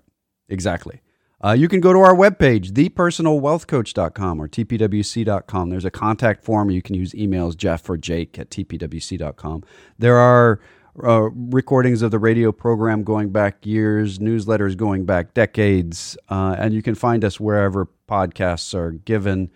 Exactly. 0.49 0.99
Uh, 1.41 1.53
you 1.53 1.69
can 1.69 1.79
go 1.79 1.93
to 1.93 1.99
our 1.99 2.13
webpage, 2.13 2.71
thepersonalwealthcoach.com 2.71 4.41
or 4.41 4.49
tpwc.com. 4.49 5.69
There's 5.69 5.85
a 5.85 5.91
contact 5.91 6.43
form. 6.43 6.69
You 6.69 6.81
can 6.81 6.95
use 6.95 7.13
emails, 7.13 7.55
Jeff 7.55 7.89
or 7.89 7.95
Jake 7.95 8.37
at 8.37 8.49
tpwc.com. 8.49 9.63
There 9.97 10.17
are 10.17 10.59
uh, 11.03 11.29
recordings 11.31 12.01
of 12.01 12.11
the 12.11 12.19
radio 12.19 12.51
program 12.51 13.03
going 13.03 13.29
back 13.29 13.65
years, 13.65 14.19
newsletters 14.19 14.75
going 14.75 15.05
back 15.05 15.33
decades, 15.33 16.17
uh, 16.29 16.55
and 16.57 16.73
you 16.73 16.81
can 16.81 16.95
find 16.95 17.23
us 17.23 17.39
wherever 17.39 17.87
podcasts 18.07 18.73
are 18.73 18.91
given. 18.91 19.51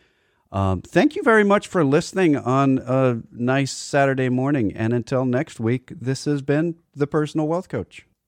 Um, 0.51 0.81
thank 0.81 1.15
you 1.15 1.23
very 1.23 1.43
much 1.43 1.67
for 1.67 1.83
listening 1.83 2.37
on 2.37 2.77
a 2.85 3.17
nice 3.31 3.71
Saturday 3.71 4.29
morning. 4.29 4.71
And 4.73 4.93
until 4.93 5.25
next 5.25 5.59
week, 5.59 5.91
this 5.99 6.25
has 6.25 6.43
been 6.43 6.75
the 6.95 7.07
Personal 7.07 7.47
Wealth 7.47 7.69
Coach. 7.69 8.05